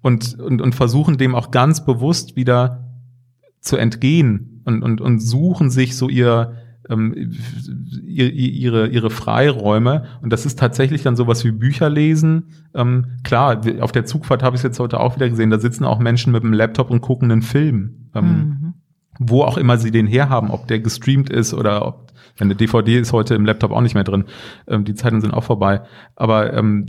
und, 0.05 0.39
und, 0.39 0.61
und 0.61 0.75
versuchen 0.75 1.17
dem 1.17 1.35
auch 1.35 1.51
ganz 1.51 1.87
bewusst 1.87 2.37
wieder 2.37 2.91
zu 3.61 3.79
entgehen 3.79 4.61
und, 4.67 4.83
und, 4.83 5.01
und 5.01 5.19
suchen 5.19 5.71
sich 5.71 5.97
so 5.97 6.11
ihr, 6.11 6.53
ähm, 6.91 7.33
ihre, 8.05 8.89
ihre 8.89 9.09
Freiräume. 9.09 10.05
Und 10.21 10.31
das 10.31 10.45
ist 10.45 10.59
tatsächlich 10.59 11.03
dann 11.03 11.17
sowas 11.17 11.43
wie 11.47 11.53
Bücher 11.53 11.89
lesen. 11.89 12.51
Ähm, 12.75 13.07
klar, 13.23 13.63
auf 13.81 13.93
der 13.93 14.05
Zugfahrt 14.05 14.43
habe 14.43 14.57
ich 14.57 14.59
es 14.59 14.65
jetzt 14.65 14.79
heute 14.79 15.01
auch 15.01 15.17
wieder 15.17 15.31
gesehen, 15.31 15.49
da 15.49 15.59
sitzen 15.59 15.85
auch 15.85 15.99
Menschen 15.99 16.33
mit 16.35 16.43
dem 16.43 16.53
Laptop 16.53 16.91
und 16.91 17.01
gucken 17.01 17.33
einen 17.33 17.41
Film. 17.41 18.11
Ähm, 18.15 18.25
mhm. 18.27 18.75
Wo 19.19 19.43
auch 19.43 19.57
immer 19.57 19.79
sie 19.79 19.91
den 19.91 20.07
herhaben, 20.07 20.51
ob 20.51 20.69
der 20.69 20.81
gestreamt 20.81 21.31
ist 21.31 21.55
oder 21.55 21.87
ob 21.87 22.04
eine 22.39 22.57
DVD 22.57 22.99
ist 22.99 23.13
heute 23.13 23.35
im 23.35 23.45
Laptop 23.45 23.71
auch 23.71 23.81
nicht 23.81 23.95
mehr 23.95 24.05
drin. 24.05 24.25
Ähm, 24.67 24.85
die 24.85 24.95
Zeiten 24.95 25.21
sind 25.21 25.33
auch 25.33 25.45
vorbei. 25.45 25.83
Aber 26.17 26.53
ähm, 26.53 26.87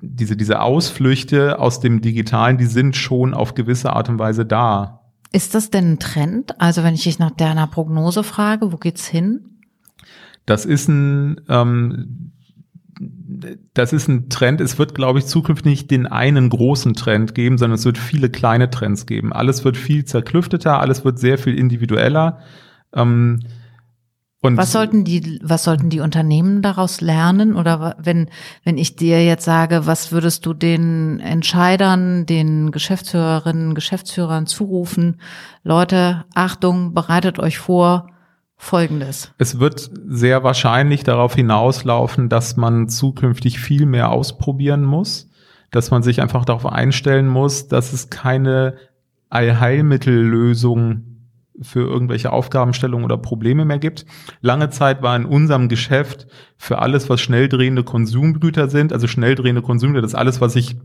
diese, 0.00 0.36
diese 0.36 0.60
Ausflüchte 0.60 1.58
aus 1.58 1.80
dem 1.80 2.00
Digitalen, 2.00 2.58
die 2.58 2.66
sind 2.66 2.96
schon 2.96 3.34
auf 3.34 3.54
gewisse 3.54 3.92
Art 3.92 4.08
und 4.08 4.18
Weise 4.18 4.44
da. 4.44 5.00
Ist 5.32 5.54
das 5.54 5.70
denn 5.70 5.92
ein 5.92 5.98
Trend? 5.98 6.60
Also 6.60 6.82
wenn 6.82 6.94
ich 6.94 7.04
dich 7.04 7.18
nach 7.18 7.30
deiner 7.30 7.68
Prognose 7.68 8.24
frage, 8.24 8.72
wo 8.72 8.76
geht's 8.76 9.06
hin? 9.06 9.60
Das 10.44 10.64
ist 10.64 10.88
ein, 10.88 11.40
ähm, 11.48 12.32
das 13.74 13.92
ist 13.92 14.08
ein 14.08 14.28
Trend. 14.28 14.60
Es 14.60 14.78
wird, 14.78 14.96
glaube 14.96 15.20
ich, 15.20 15.26
zukünftig 15.26 15.70
nicht 15.70 15.90
den 15.92 16.08
einen 16.08 16.50
großen 16.50 16.94
Trend 16.94 17.36
geben, 17.36 17.58
sondern 17.58 17.78
es 17.78 17.84
wird 17.84 17.96
viele 17.96 18.28
kleine 18.28 18.70
Trends 18.70 19.06
geben. 19.06 19.32
Alles 19.32 19.64
wird 19.64 19.76
viel 19.76 20.04
zerklüfteter, 20.04 20.80
alles 20.80 21.04
wird 21.04 21.20
sehr 21.20 21.38
viel 21.38 21.56
individueller. 21.56 22.40
Ähm, 22.92 23.40
und 24.42 24.56
was 24.56 24.72
sollten 24.72 25.04
die, 25.04 25.38
was 25.42 25.64
sollten 25.64 25.90
die 25.90 26.00
Unternehmen 26.00 26.62
daraus 26.62 27.02
lernen? 27.02 27.56
Oder 27.56 27.96
wenn, 27.98 28.30
wenn 28.64 28.78
ich 28.78 28.96
dir 28.96 29.22
jetzt 29.24 29.44
sage, 29.44 29.82
was 29.84 30.12
würdest 30.12 30.46
du 30.46 30.54
den 30.54 31.20
Entscheidern, 31.20 32.24
den 32.24 32.70
Geschäftsführerinnen, 32.70 33.74
Geschäftsführern 33.74 34.46
zurufen? 34.46 35.20
Leute, 35.62 36.24
Achtung, 36.34 36.94
bereitet 36.94 37.38
euch 37.38 37.58
vor, 37.58 38.06
Folgendes. 38.62 39.32
Es 39.38 39.58
wird 39.58 39.90
sehr 40.06 40.44
wahrscheinlich 40.44 41.02
darauf 41.02 41.34
hinauslaufen, 41.34 42.28
dass 42.28 42.58
man 42.58 42.90
zukünftig 42.90 43.58
viel 43.58 43.86
mehr 43.86 44.10
ausprobieren 44.10 44.84
muss, 44.84 45.30
dass 45.70 45.90
man 45.90 46.02
sich 46.02 46.20
einfach 46.20 46.44
darauf 46.44 46.66
einstellen 46.66 47.26
muss, 47.26 47.68
dass 47.68 47.94
es 47.94 48.10
keine 48.10 48.74
Allheilmittellösung 49.30 51.09
für 51.62 51.86
irgendwelche 51.86 52.32
Aufgabenstellungen 52.32 53.04
oder 53.04 53.18
Probleme 53.18 53.64
mehr 53.64 53.78
gibt. 53.78 54.06
Lange 54.40 54.70
Zeit 54.70 55.02
war 55.02 55.16
in 55.16 55.24
unserem 55.24 55.68
Geschäft 55.68 56.26
für 56.56 56.78
alles, 56.78 57.08
was 57.08 57.20
schnell 57.20 57.48
drehende 57.48 57.84
Konsumgüter 57.84 58.68
sind, 58.68 58.92
also 58.92 59.06
schnell 59.06 59.34
drehende 59.34 59.62
Konsumgüter, 59.62 60.02
das 60.02 60.12
ist 60.12 60.18
alles, 60.18 60.40
was 60.40 60.56
ich 60.56 60.76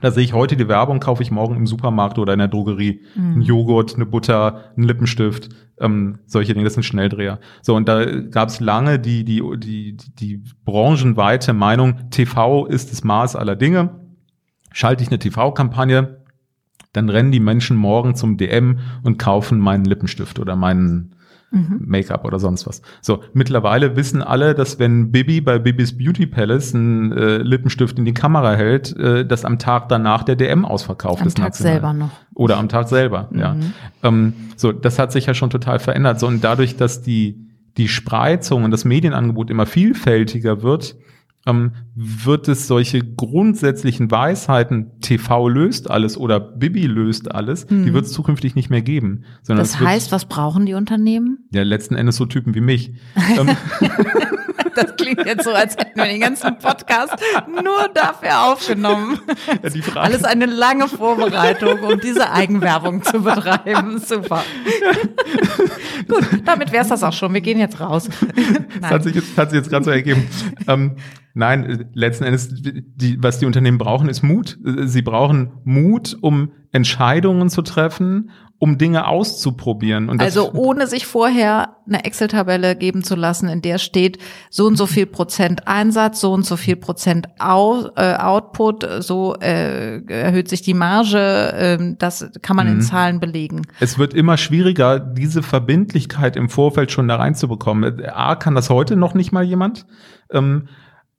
da 0.00 0.10
sehe 0.10 0.24
ich 0.24 0.34
heute 0.34 0.56
die 0.56 0.68
Werbung, 0.68 1.00
kaufe 1.00 1.22
ich 1.22 1.30
morgen 1.30 1.56
im 1.56 1.66
Supermarkt 1.66 2.18
oder 2.18 2.34
in 2.34 2.38
der 2.38 2.48
Drogerie. 2.48 3.00
Mhm. 3.14 3.38
Ein 3.38 3.40
Joghurt, 3.40 3.94
eine 3.94 4.04
Butter, 4.04 4.72
ein 4.76 4.82
Lippenstift, 4.82 5.48
ähm, 5.80 6.18
solche 6.26 6.52
Dinge, 6.52 6.64
das 6.64 6.74
sind 6.74 6.82
Schnelldreher. 6.82 7.40
So, 7.62 7.74
und 7.74 7.88
da 7.88 8.04
gab 8.04 8.50
es 8.50 8.60
lange 8.60 8.98
die, 8.98 9.24
die, 9.24 9.42
die, 9.56 9.96
die 9.96 10.42
branchenweite 10.64 11.54
Meinung, 11.54 12.10
TV 12.10 12.66
ist 12.66 12.92
das 12.92 13.04
Maß 13.04 13.36
aller 13.36 13.56
Dinge. 13.56 14.00
Schalte 14.70 15.02
ich 15.02 15.08
eine 15.08 15.18
TV-Kampagne, 15.18 16.25
dann 16.96 17.08
rennen 17.08 17.32
die 17.32 17.40
Menschen 17.40 17.76
morgen 17.76 18.14
zum 18.14 18.36
DM 18.36 18.78
und 19.02 19.18
kaufen 19.18 19.58
meinen 19.60 19.84
Lippenstift 19.84 20.38
oder 20.38 20.56
meinen 20.56 21.14
mhm. 21.50 21.80
Make-up 21.84 22.24
oder 22.24 22.38
sonst 22.38 22.66
was. 22.66 22.82
So, 23.00 23.22
mittlerweile 23.32 23.96
wissen 23.96 24.22
alle, 24.22 24.54
dass 24.54 24.78
wenn 24.78 25.12
Bibi 25.12 25.40
bei 25.40 25.58
Bibis 25.58 25.96
Beauty 25.96 26.26
Palace 26.26 26.74
einen 26.74 27.12
äh, 27.12 27.38
Lippenstift 27.38 27.98
in 27.98 28.04
die 28.04 28.14
Kamera 28.14 28.54
hält, 28.54 28.96
äh, 28.96 29.26
dass 29.26 29.44
am 29.44 29.58
Tag 29.58 29.88
danach 29.88 30.22
der 30.22 30.36
DM 30.36 30.64
ausverkauft 30.64 31.22
am 31.22 31.28
ist. 31.28 31.38
Am 31.38 31.44
Tag 31.44 31.52
national. 31.52 31.72
selber 31.72 31.92
noch. 31.92 32.10
Oder 32.34 32.58
am 32.58 32.68
Tag 32.68 32.88
selber, 32.88 33.28
mhm. 33.30 33.38
ja. 33.38 33.56
Ähm, 34.02 34.34
so, 34.56 34.72
das 34.72 34.98
hat 34.98 35.12
sich 35.12 35.26
ja 35.26 35.34
schon 35.34 35.50
total 35.50 35.78
verändert. 35.78 36.20
So, 36.20 36.26
und 36.26 36.42
dadurch, 36.42 36.76
dass 36.76 37.02
die, 37.02 37.46
die 37.76 37.88
Spreizung 37.88 38.64
und 38.64 38.70
das 38.70 38.84
Medienangebot 38.84 39.50
immer 39.50 39.66
vielfältiger 39.66 40.62
wird, 40.62 40.96
ähm, 41.46 41.72
wird 41.94 42.48
es 42.48 42.66
solche 42.66 43.00
grundsätzlichen 43.00 44.10
Weisheiten, 44.10 45.00
TV 45.00 45.48
löst 45.48 45.90
alles 45.90 46.18
oder 46.18 46.40
Bibi 46.40 46.86
löst 46.86 47.32
alles, 47.32 47.68
hm. 47.68 47.84
die 47.84 47.94
wird 47.94 48.06
es 48.06 48.12
zukünftig 48.12 48.54
nicht 48.54 48.68
mehr 48.70 48.82
geben. 48.82 49.24
Sondern 49.42 49.64
das 49.64 49.80
heißt, 49.80 50.12
was 50.12 50.26
brauchen 50.26 50.66
die 50.66 50.74
Unternehmen? 50.74 51.48
Ja, 51.52 51.62
letzten 51.62 51.94
Endes 51.94 52.16
so 52.16 52.26
Typen 52.26 52.54
wie 52.54 52.60
mich. 52.60 52.92
Ähm, 53.38 53.56
das 54.76 54.96
klingt 54.96 55.24
jetzt 55.24 55.44
so, 55.44 55.52
als 55.52 55.76
hätten 55.76 55.96
wir 55.98 56.04
den 56.04 56.20
ganzen 56.20 56.58
Podcast 56.58 57.14
nur 57.62 57.88
dafür 57.94 58.52
aufgenommen. 58.52 59.18
Ja, 59.62 59.70
die 59.70 59.82
Frage 59.82 60.00
Alles 60.00 60.24
eine 60.24 60.46
lange 60.46 60.88
Vorbereitung, 60.88 61.80
um 61.80 62.00
diese 62.00 62.30
Eigenwerbung 62.30 63.02
zu 63.02 63.20
betreiben. 63.20 63.98
Super. 63.98 64.42
Gut, 66.08 66.24
damit 66.44 66.72
wäre 66.72 66.82
es 66.82 66.88
das 66.88 67.02
auch 67.02 67.12
schon. 67.12 67.32
Wir 67.32 67.40
gehen 67.40 67.58
jetzt 67.58 67.80
raus. 67.80 68.08
Das 68.80 68.90
hat 68.90 69.04
sich 69.04 69.14
jetzt, 69.14 69.36
hat 69.36 69.50
sich 69.50 69.58
jetzt 69.58 69.70
gerade 69.70 69.84
so 69.84 69.90
ergeben. 69.90 70.26
Ähm, 70.66 70.96
nein, 71.36 71.90
letzten 71.92 72.24
Endes, 72.24 72.48
die, 72.50 73.22
was 73.22 73.38
die 73.38 73.46
Unternehmen 73.46 73.78
brauchen, 73.78 74.08
ist 74.08 74.22
Mut. 74.22 74.58
Sie 74.62 75.02
brauchen 75.02 75.52
Mut, 75.64 76.16
um 76.20 76.52
Entscheidungen 76.72 77.50
zu 77.50 77.62
treffen 77.62 78.30
um 78.58 78.78
Dinge 78.78 79.06
auszuprobieren. 79.06 80.08
Und 80.08 80.22
also 80.22 80.52
ohne 80.52 80.86
sich 80.86 81.06
vorher 81.06 81.76
eine 81.86 82.04
Excel-Tabelle 82.04 82.74
geben 82.74 83.04
zu 83.04 83.14
lassen, 83.14 83.48
in 83.48 83.60
der 83.60 83.78
steht 83.78 84.18
so 84.48 84.66
und 84.66 84.76
so 84.76 84.86
viel 84.86 85.04
Prozent 85.04 85.68
Einsatz, 85.68 86.20
so 86.20 86.32
und 86.32 86.46
so 86.46 86.56
viel 86.56 86.76
Prozent 86.76 87.28
Out, 87.38 87.92
äh, 87.96 88.14
Output, 88.14 88.86
so 89.00 89.34
äh, 89.40 90.00
erhöht 90.06 90.48
sich 90.48 90.62
die 90.62 90.72
Marge. 90.72 91.18
Äh, 91.18 91.94
das 91.98 92.30
kann 92.40 92.56
man 92.56 92.66
mhm. 92.66 92.74
in 92.74 92.80
Zahlen 92.80 93.20
belegen. 93.20 93.62
Es 93.78 93.98
wird 93.98 94.14
immer 94.14 94.38
schwieriger, 94.38 95.00
diese 95.00 95.42
Verbindlichkeit 95.42 96.36
im 96.36 96.48
Vorfeld 96.48 96.90
schon 96.90 97.08
da 97.08 97.16
reinzubekommen. 97.16 98.06
A, 98.06 98.36
kann 98.36 98.54
das 98.54 98.70
heute 98.70 98.96
noch 98.96 99.12
nicht 99.12 99.32
mal 99.32 99.44
jemand. 99.44 99.86
Ähm, 100.30 100.68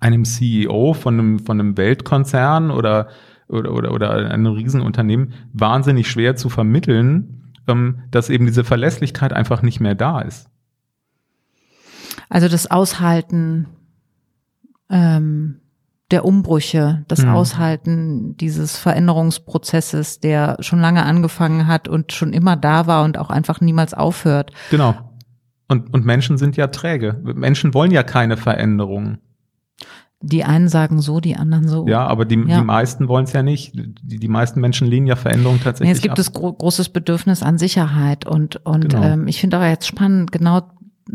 einem 0.00 0.26
CEO 0.26 0.92
von 0.92 1.14
einem, 1.14 1.38
von 1.38 1.58
einem 1.58 1.78
Weltkonzern 1.78 2.70
oder, 2.70 3.08
oder, 3.48 3.72
oder, 3.72 3.92
oder 3.92 4.10
einem 4.30 4.46
Riesenunternehmen 4.46 5.34
wahnsinnig 5.52 6.08
schwer 6.08 6.36
zu 6.36 6.48
vermitteln, 6.48 7.52
ähm, 7.68 8.02
dass 8.10 8.30
eben 8.30 8.46
diese 8.46 8.64
Verlässlichkeit 8.64 9.32
einfach 9.32 9.62
nicht 9.62 9.80
mehr 9.80 9.94
da 9.94 10.20
ist. 10.20 10.48
Also 12.28 12.48
das 12.48 12.70
Aushalten 12.70 13.66
ähm, 14.90 15.60
der 16.10 16.24
Umbrüche, 16.24 17.04
das 17.08 17.22
mhm. 17.22 17.30
Aushalten 17.30 18.36
dieses 18.36 18.78
Veränderungsprozesses, 18.78 20.20
der 20.20 20.56
schon 20.60 20.80
lange 20.80 21.04
angefangen 21.04 21.66
hat 21.66 21.88
und 21.88 22.12
schon 22.12 22.32
immer 22.32 22.56
da 22.56 22.86
war 22.86 23.04
und 23.04 23.18
auch 23.18 23.30
einfach 23.30 23.60
niemals 23.60 23.92
aufhört. 23.92 24.52
Genau. 24.70 24.94
Und, 25.68 25.92
und 25.92 26.04
Menschen 26.06 26.38
sind 26.38 26.56
ja 26.56 26.68
träge. 26.68 27.20
Menschen 27.22 27.74
wollen 27.74 27.90
ja 27.90 28.04
keine 28.04 28.36
Veränderungen. 28.36 29.18
Die 30.22 30.44
einen 30.44 30.68
sagen 30.68 31.00
so, 31.00 31.20
die 31.20 31.36
anderen 31.36 31.68
so. 31.68 31.86
Ja, 31.86 32.06
aber 32.06 32.24
die, 32.24 32.36
ja. 32.36 32.58
die 32.58 32.64
meisten 32.64 33.06
wollen 33.08 33.24
es 33.24 33.32
ja 33.32 33.42
nicht. 33.42 33.74
Die, 33.74 34.18
die 34.18 34.28
meisten 34.28 34.60
Menschen 34.60 34.86
lehnen 34.86 35.06
ja 35.06 35.16
Veränderungen 35.16 35.60
tatsächlich. 35.60 35.88
Nee, 35.88 35.96
es 35.96 36.02
gibt 36.02 36.12
ab. 36.12 36.16
das 36.16 36.32
gro 36.32 36.52
großes 36.52 36.88
Bedürfnis 36.88 37.42
an 37.42 37.58
Sicherheit 37.58 38.26
und 38.26 38.64
und 38.64 38.88
genau. 38.88 39.02
ähm, 39.02 39.28
ich 39.28 39.40
finde 39.40 39.58
aber 39.58 39.68
jetzt 39.68 39.86
spannend, 39.86 40.32
genau 40.32 40.62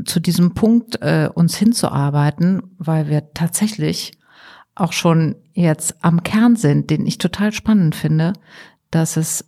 zu 0.06 0.20
diesem 0.20 0.54
Punkt 0.54 1.02
äh, 1.02 1.30
uns 1.34 1.58
hinzuarbeiten, 1.58 2.62
weil 2.78 3.10
wir 3.10 3.34
tatsächlich 3.34 4.14
auch 4.76 4.94
schon 4.94 5.36
jetzt 5.54 6.04
am 6.04 6.24
Kern 6.24 6.56
sind, 6.56 6.90
den 6.90 7.06
ich 7.06 7.18
total 7.18 7.52
spannend 7.52 7.96
finde, 7.96 8.34
dass 8.90 9.18
es 9.18 9.46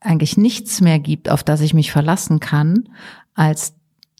eigentlich 0.00 0.36
nichts 0.36 0.80
mehr 0.80 0.98
gibt, 0.98 1.28
auf 1.28 1.42
das 1.42 1.60
ich 1.60 1.74
mich 1.74 1.92
verlassen 1.92 2.40
kann, 2.40 2.88
als 3.34 3.74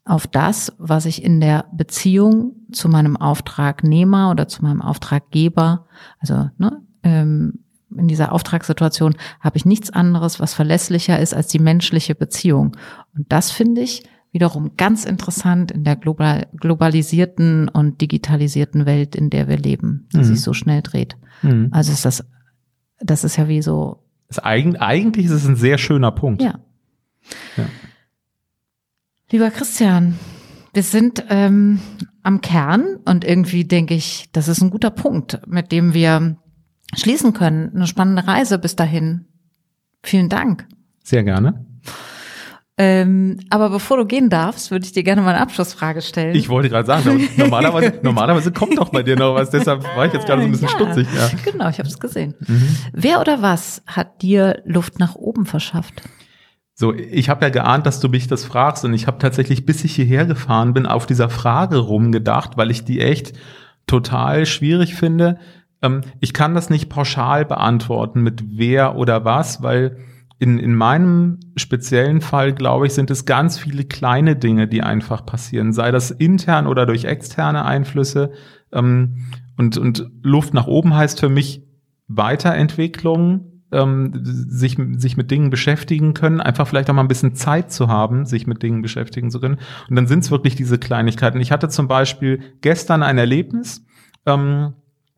auf 0.05 0.27
das, 0.27 0.73
was 0.79 1.07
ich 1.07 1.23
in 1.23 1.41
der 1.41 1.67
Beziehung 1.73 2.57
zu 2.73 2.89
meinem 2.89 3.17
Auftragnehmer 3.17 4.31
oder 4.31 4.49
zu 4.49 4.63
meinem 4.63 4.83
Auftraggeber, 4.83 5.87
also 6.19 6.51
ne, 6.59 6.83
ähm, 7.03 7.61
in 7.97 8.09
dieser 8.09 8.33
Auftragssituation 8.33 9.15
habe 9.41 9.57
ich 9.59 9.65
nichts 9.65 9.91
anderes, 9.91 10.41
was 10.41 10.55
verlässlicher 10.55 11.19
ist 11.19 11.35
als 11.35 11.49
die 11.49 11.59
menschliche 11.59 12.15
Beziehung. 12.15 12.77
Und 13.15 13.31
das 13.31 13.51
finde 13.51 13.83
ich 13.83 14.03
wiederum 14.33 14.77
ganz 14.77 15.05
interessant 15.05 15.71
in 15.71 15.85
der 15.85 15.97
global, 15.97 16.47
globalisierten 16.57 17.69
und 17.69 18.01
digitalisierten 18.01 18.87
Welt, 18.87 19.15
in 19.15 19.29
der 19.29 19.47
wir 19.47 19.59
leben, 19.59 20.09
die 20.13 20.19
mhm. 20.19 20.25
sich 20.25 20.41
so 20.41 20.55
schnell 20.55 20.81
dreht. 20.83 21.17
Mhm. 21.43 21.69
Also 21.71 21.93
ist 21.93 22.05
das, 22.05 22.25
das 22.99 23.25
ist 23.25 23.37
ja 23.37 23.47
wie 23.49 23.61
so. 23.61 24.03
Ist 24.29 24.45
eigen, 24.45 24.77
eigentlich 24.77 25.27
ist 25.27 25.33
es 25.33 25.47
ein 25.47 25.57
sehr 25.57 25.77
schöner 25.77 26.13
Punkt. 26.13 26.41
Ja. 26.41 26.61
ja. 27.59 27.65
Lieber 29.33 29.51
Christian, 29.51 30.19
wir 30.75 30.83
sind 30.83 31.25
ähm, 31.31 31.81
am 32.23 32.43
Kern 32.43 32.99
und 33.07 33.25
irgendwie 33.25 33.65
denke 33.65 33.95
ich, 33.95 34.29
das 34.33 34.47
ist 34.47 34.61
ein 34.61 34.69
guter 34.69 34.91
Punkt, 34.91 35.41
mit 35.47 35.73
dem 35.73 35.95
wir 35.95 36.37
schließen 36.95 37.33
können. 37.33 37.73
Eine 37.75 37.87
spannende 37.87 38.29
Reise 38.29 38.59
bis 38.59 38.77
dahin. 38.77 39.25
Vielen 40.03 40.29
Dank. 40.29 40.67
Sehr 41.03 41.25
gerne. 41.25 41.65
Ähm, 42.77 43.41
aber 43.49 43.71
bevor 43.71 43.97
du 43.97 44.05
gehen 44.05 44.29
darfst, 44.29 44.71
würde 44.71 44.85
ich 44.85 44.93
dir 44.93 45.03
gerne 45.03 45.23
mal 45.23 45.31
eine 45.31 45.41
Abschlussfrage 45.41 46.03
stellen. 46.03 46.37
Ich 46.37 46.51
wollte 46.51 46.69
gerade 46.69 46.87
sagen, 46.87 47.27
normalerweise, 47.39 47.95
normalerweise 48.03 48.53
kommt 48.53 48.77
doch 48.77 48.91
bei 48.91 49.03
dir 49.03 49.17
noch 49.17 49.35
was, 49.35 49.49
deshalb 49.49 49.83
war 49.97 50.05
ich 50.05 50.13
jetzt 50.13 50.27
gerade 50.27 50.43
so 50.43 50.47
ein 50.47 50.53
bisschen 50.53 50.69
ja, 50.69 50.75
stutzig. 50.75 51.09
Ja. 51.17 51.31
Genau, 51.51 51.71
ich 51.71 51.79
habe 51.79 51.89
es 51.89 51.99
gesehen. 51.99 52.35
Mhm. 52.47 52.77
Wer 52.93 53.19
oder 53.23 53.41
was 53.41 53.83
hat 53.87 54.21
dir 54.21 54.61
Luft 54.67 54.99
nach 54.99 55.15
oben 55.15 55.47
verschafft? 55.47 56.03
So, 56.75 56.95
ich 56.95 57.29
habe 57.29 57.45
ja 57.45 57.51
geahnt, 57.51 57.87
dass 57.87 58.01
du 58.01 58.09
mich 58.09 58.29
das 58.29 58.45
fragst 58.45 58.85
und 58.85 58.95
ich 58.95 59.07
habe 59.07 59.19
tatsächlich, 59.19 59.67
bis 59.67 59.85
ich 59.85 59.95
hierher 59.95 60.25
gefahren 60.25 60.73
bin, 60.73 60.87
auf 60.87 61.07
dieser 61.07 61.29
Frage 61.29 61.77
rumgedacht, 61.77 62.57
weil 62.57 62.71
ich 62.71 62.85
die 62.85 63.01
echt 63.01 63.35
total 63.87 64.47
schwierig 64.47 64.95
finde. 64.95 65.39
Ähm, 65.83 66.01
ich 66.21 66.33
kann 66.33 66.55
das 66.55 66.71
nicht 66.71 66.89
pauschal 66.89 67.45
beantworten 67.45 68.23
mit 68.23 68.45
wer 68.57 68.97
oder 68.97 69.25
was, 69.25 69.63
weil 69.63 69.99
in, 70.39 70.59
in 70.59 70.75
meinem 70.75 71.39
speziellen 71.57 72.21
Fall, 72.21 72.53
glaube 72.53 72.87
ich, 72.87 72.95
sind 72.95 73.11
es 73.11 73.27
ganz 73.27 73.59
viele 73.59 73.85
kleine 73.85 74.35
Dinge, 74.35 74.67
die 74.67 74.83
einfach 74.83 75.25
passieren, 75.25 75.73
sei 75.73 75.93
das 75.93 76.11
intern 76.11 76.67
oder 76.67 76.87
durch 76.87 77.05
externe 77.05 77.65
Einflüsse. 77.65 78.33
Ähm, 78.73 79.27
und, 79.57 79.77
und 79.77 80.11
Luft 80.23 80.55
nach 80.55 80.67
oben 80.67 80.97
heißt 80.97 81.21
für 81.21 81.29
mich 81.29 81.63
Weiterentwicklung, 82.09 83.52
ähm, 83.73 84.13
sich, 84.23 84.77
sich 84.97 85.17
mit 85.17 85.31
Dingen 85.31 85.51
beschäftigen 85.51 86.15
können, 86.15 86.41
einfach 86.41 86.69
vielleicht 86.69 86.91
auch 86.91 86.95
mal 86.95 87.03
ein 87.03 87.09
bisschen 87.09 87.35
Zeit 87.35 87.73
zu 87.73 87.89
haben, 87.89 88.27
sich 88.27 88.47
mit 88.47 88.63
Dingen 88.63 88.83
beschäftigen 88.83 89.31
zu 89.31 89.41
können. 89.41 89.59
Und 89.89 89.97
dann 89.97 90.07
sind 90.07 90.21
es 90.21 90.31
wirklich 90.31 90.55
diese 90.55 90.79
Kleinigkeiten. 90.79 91.41
Ich 91.41 91.53
hatte 91.53 91.69
zum 91.69 91.89
Beispiel 91.89 92.41
gestern 92.61 93.03
ein 93.03 93.19
Erlebnis, 93.19 93.85
ähm, 94.27 94.75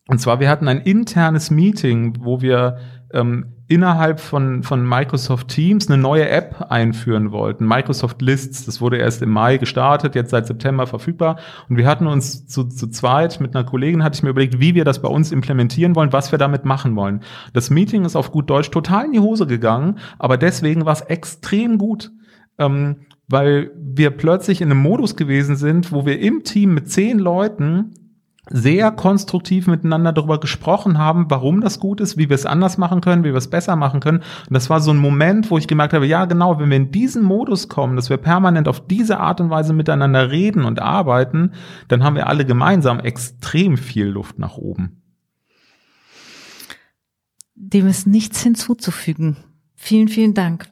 und 0.06 0.20
zwar 0.20 0.38
wir 0.40 0.50
hatten 0.50 0.68
ein 0.68 0.80
internes 0.80 1.50
Meeting, 1.50 2.18
wo 2.20 2.42
wir 2.42 2.78
ähm, 3.12 3.53
innerhalb 3.66 4.20
von, 4.20 4.62
von 4.62 4.86
Microsoft 4.86 5.48
Teams 5.48 5.88
eine 5.88 6.00
neue 6.00 6.28
App 6.28 6.66
einführen 6.68 7.32
wollten. 7.32 7.66
Microsoft 7.66 8.20
Lists, 8.20 8.66
das 8.66 8.80
wurde 8.80 8.98
erst 8.98 9.22
im 9.22 9.30
Mai 9.30 9.56
gestartet, 9.56 10.14
jetzt 10.14 10.30
seit 10.30 10.46
September 10.46 10.86
verfügbar. 10.86 11.38
Und 11.68 11.78
wir 11.78 11.86
hatten 11.86 12.06
uns 12.06 12.46
zu, 12.46 12.64
zu 12.64 12.88
zweit 12.88 13.40
mit 13.40 13.56
einer 13.56 13.64
Kollegin, 13.64 14.04
hatte 14.04 14.16
ich 14.16 14.22
mir 14.22 14.30
überlegt, 14.30 14.60
wie 14.60 14.74
wir 14.74 14.84
das 14.84 15.00
bei 15.00 15.08
uns 15.08 15.32
implementieren 15.32 15.96
wollen, 15.96 16.12
was 16.12 16.30
wir 16.30 16.38
damit 16.38 16.64
machen 16.64 16.94
wollen. 16.94 17.20
Das 17.54 17.70
Meeting 17.70 18.04
ist 18.04 18.16
auf 18.16 18.32
gut 18.32 18.50
Deutsch 18.50 18.70
total 18.70 19.06
in 19.06 19.12
die 19.12 19.20
Hose 19.20 19.46
gegangen, 19.46 19.98
aber 20.18 20.36
deswegen 20.36 20.84
war 20.84 20.92
es 20.92 21.00
extrem 21.00 21.78
gut. 21.78 22.12
Ähm, 22.58 22.96
weil 23.26 23.70
wir 23.76 24.10
plötzlich 24.10 24.60
in 24.60 24.70
einem 24.70 24.82
Modus 24.82 25.16
gewesen 25.16 25.56
sind, 25.56 25.92
wo 25.92 26.04
wir 26.04 26.20
im 26.20 26.44
Team 26.44 26.74
mit 26.74 26.90
zehn 26.90 27.18
Leuten 27.18 27.94
sehr 28.50 28.90
konstruktiv 28.90 29.66
miteinander 29.66 30.12
darüber 30.12 30.38
gesprochen 30.38 30.98
haben, 30.98 31.26
warum 31.30 31.60
das 31.60 31.78
gut 31.78 32.00
ist, 32.00 32.18
wie 32.18 32.28
wir 32.28 32.34
es 32.34 32.46
anders 32.46 32.76
machen 32.76 33.00
können, 33.00 33.24
wie 33.24 33.30
wir 33.30 33.36
es 33.36 33.48
besser 33.48 33.74
machen 33.76 34.00
können. 34.00 34.18
Und 34.18 34.54
das 34.54 34.68
war 34.68 34.80
so 34.80 34.90
ein 34.90 34.98
Moment, 34.98 35.50
wo 35.50 35.56
ich 35.56 35.66
gemerkt 35.66 35.94
habe, 35.94 36.06
ja 36.06 36.26
genau, 36.26 36.58
wenn 36.58 36.68
wir 36.68 36.76
in 36.76 36.90
diesen 36.90 37.22
Modus 37.22 37.68
kommen, 37.68 37.96
dass 37.96 38.10
wir 38.10 38.18
permanent 38.18 38.68
auf 38.68 38.86
diese 38.86 39.18
Art 39.18 39.40
und 39.40 39.50
Weise 39.50 39.72
miteinander 39.72 40.30
reden 40.30 40.64
und 40.64 40.80
arbeiten, 40.80 41.52
dann 41.88 42.04
haben 42.04 42.16
wir 42.16 42.26
alle 42.26 42.44
gemeinsam 42.44 43.00
extrem 43.00 43.78
viel 43.78 44.06
Luft 44.06 44.38
nach 44.38 44.56
oben. 44.56 45.00
Dem 47.54 47.86
ist 47.86 48.06
nichts 48.06 48.42
hinzuzufügen. 48.42 49.36
Vielen, 49.74 50.08
vielen 50.08 50.34
Dank. 50.34 50.66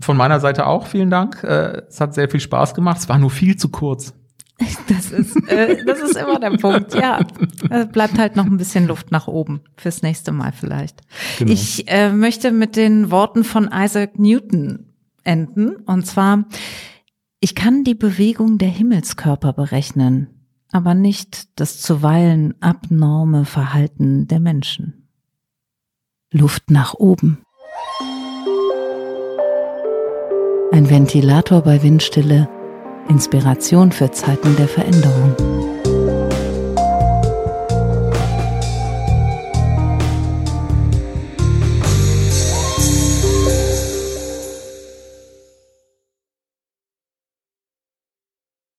Von 0.00 0.16
meiner 0.16 0.40
Seite 0.40 0.66
auch 0.66 0.86
vielen 0.86 1.10
Dank. 1.10 1.42
Äh, 1.42 1.82
es 1.88 2.00
hat 2.00 2.14
sehr 2.14 2.30
viel 2.30 2.40
Spaß 2.40 2.74
gemacht. 2.74 2.98
Es 2.98 3.08
war 3.08 3.18
nur 3.18 3.30
viel 3.30 3.56
zu 3.56 3.68
kurz. 3.68 4.14
Das 4.88 5.10
ist, 5.10 5.36
äh, 5.48 5.84
das 5.84 6.00
ist 6.00 6.16
immer 6.16 6.38
der 6.38 6.50
Punkt, 6.50 6.94
ja. 6.94 7.20
Es 7.70 7.88
bleibt 7.88 8.18
halt 8.18 8.36
noch 8.36 8.46
ein 8.46 8.56
bisschen 8.56 8.86
Luft 8.86 9.10
nach 9.10 9.26
oben 9.26 9.60
fürs 9.76 10.02
nächste 10.02 10.32
Mal 10.32 10.52
vielleicht. 10.52 11.02
Genau. 11.38 11.52
Ich 11.52 11.88
äh, 11.88 12.12
möchte 12.12 12.52
mit 12.52 12.76
den 12.76 13.10
Worten 13.10 13.44
von 13.44 13.68
Isaac 13.72 14.18
Newton 14.18 14.86
enden. 15.24 15.76
Und 15.86 16.06
zwar, 16.06 16.44
ich 17.40 17.54
kann 17.54 17.84
die 17.84 17.94
Bewegung 17.94 18.58
der 18.58 18.68
Himmelskörper 18.68 19.52
berechnen, 19.52 20.28
aber 20.72 20.94
nicht 20.94 21.58
das 21.60 21.80
zuweilen 21.80 22.54
abnorme 22.60 23.44
Verhalten 23.44 24.26
der 24.28 24.40
Menschen. 24.40 25.08
Luft 26.32 26.70
nach 26.70 26.94
oben. 26.94 27.42
Ein 30.72 30.90
Ventilator 30.90 31.62
bei 31.62 31.82
Windstille 31.82 32.48
Inspiration 33.08 33.92
für 33.92 34.10
Zeiten 34.10 34.56
der 34.56 34.68
Veränderung. 34.68 35.55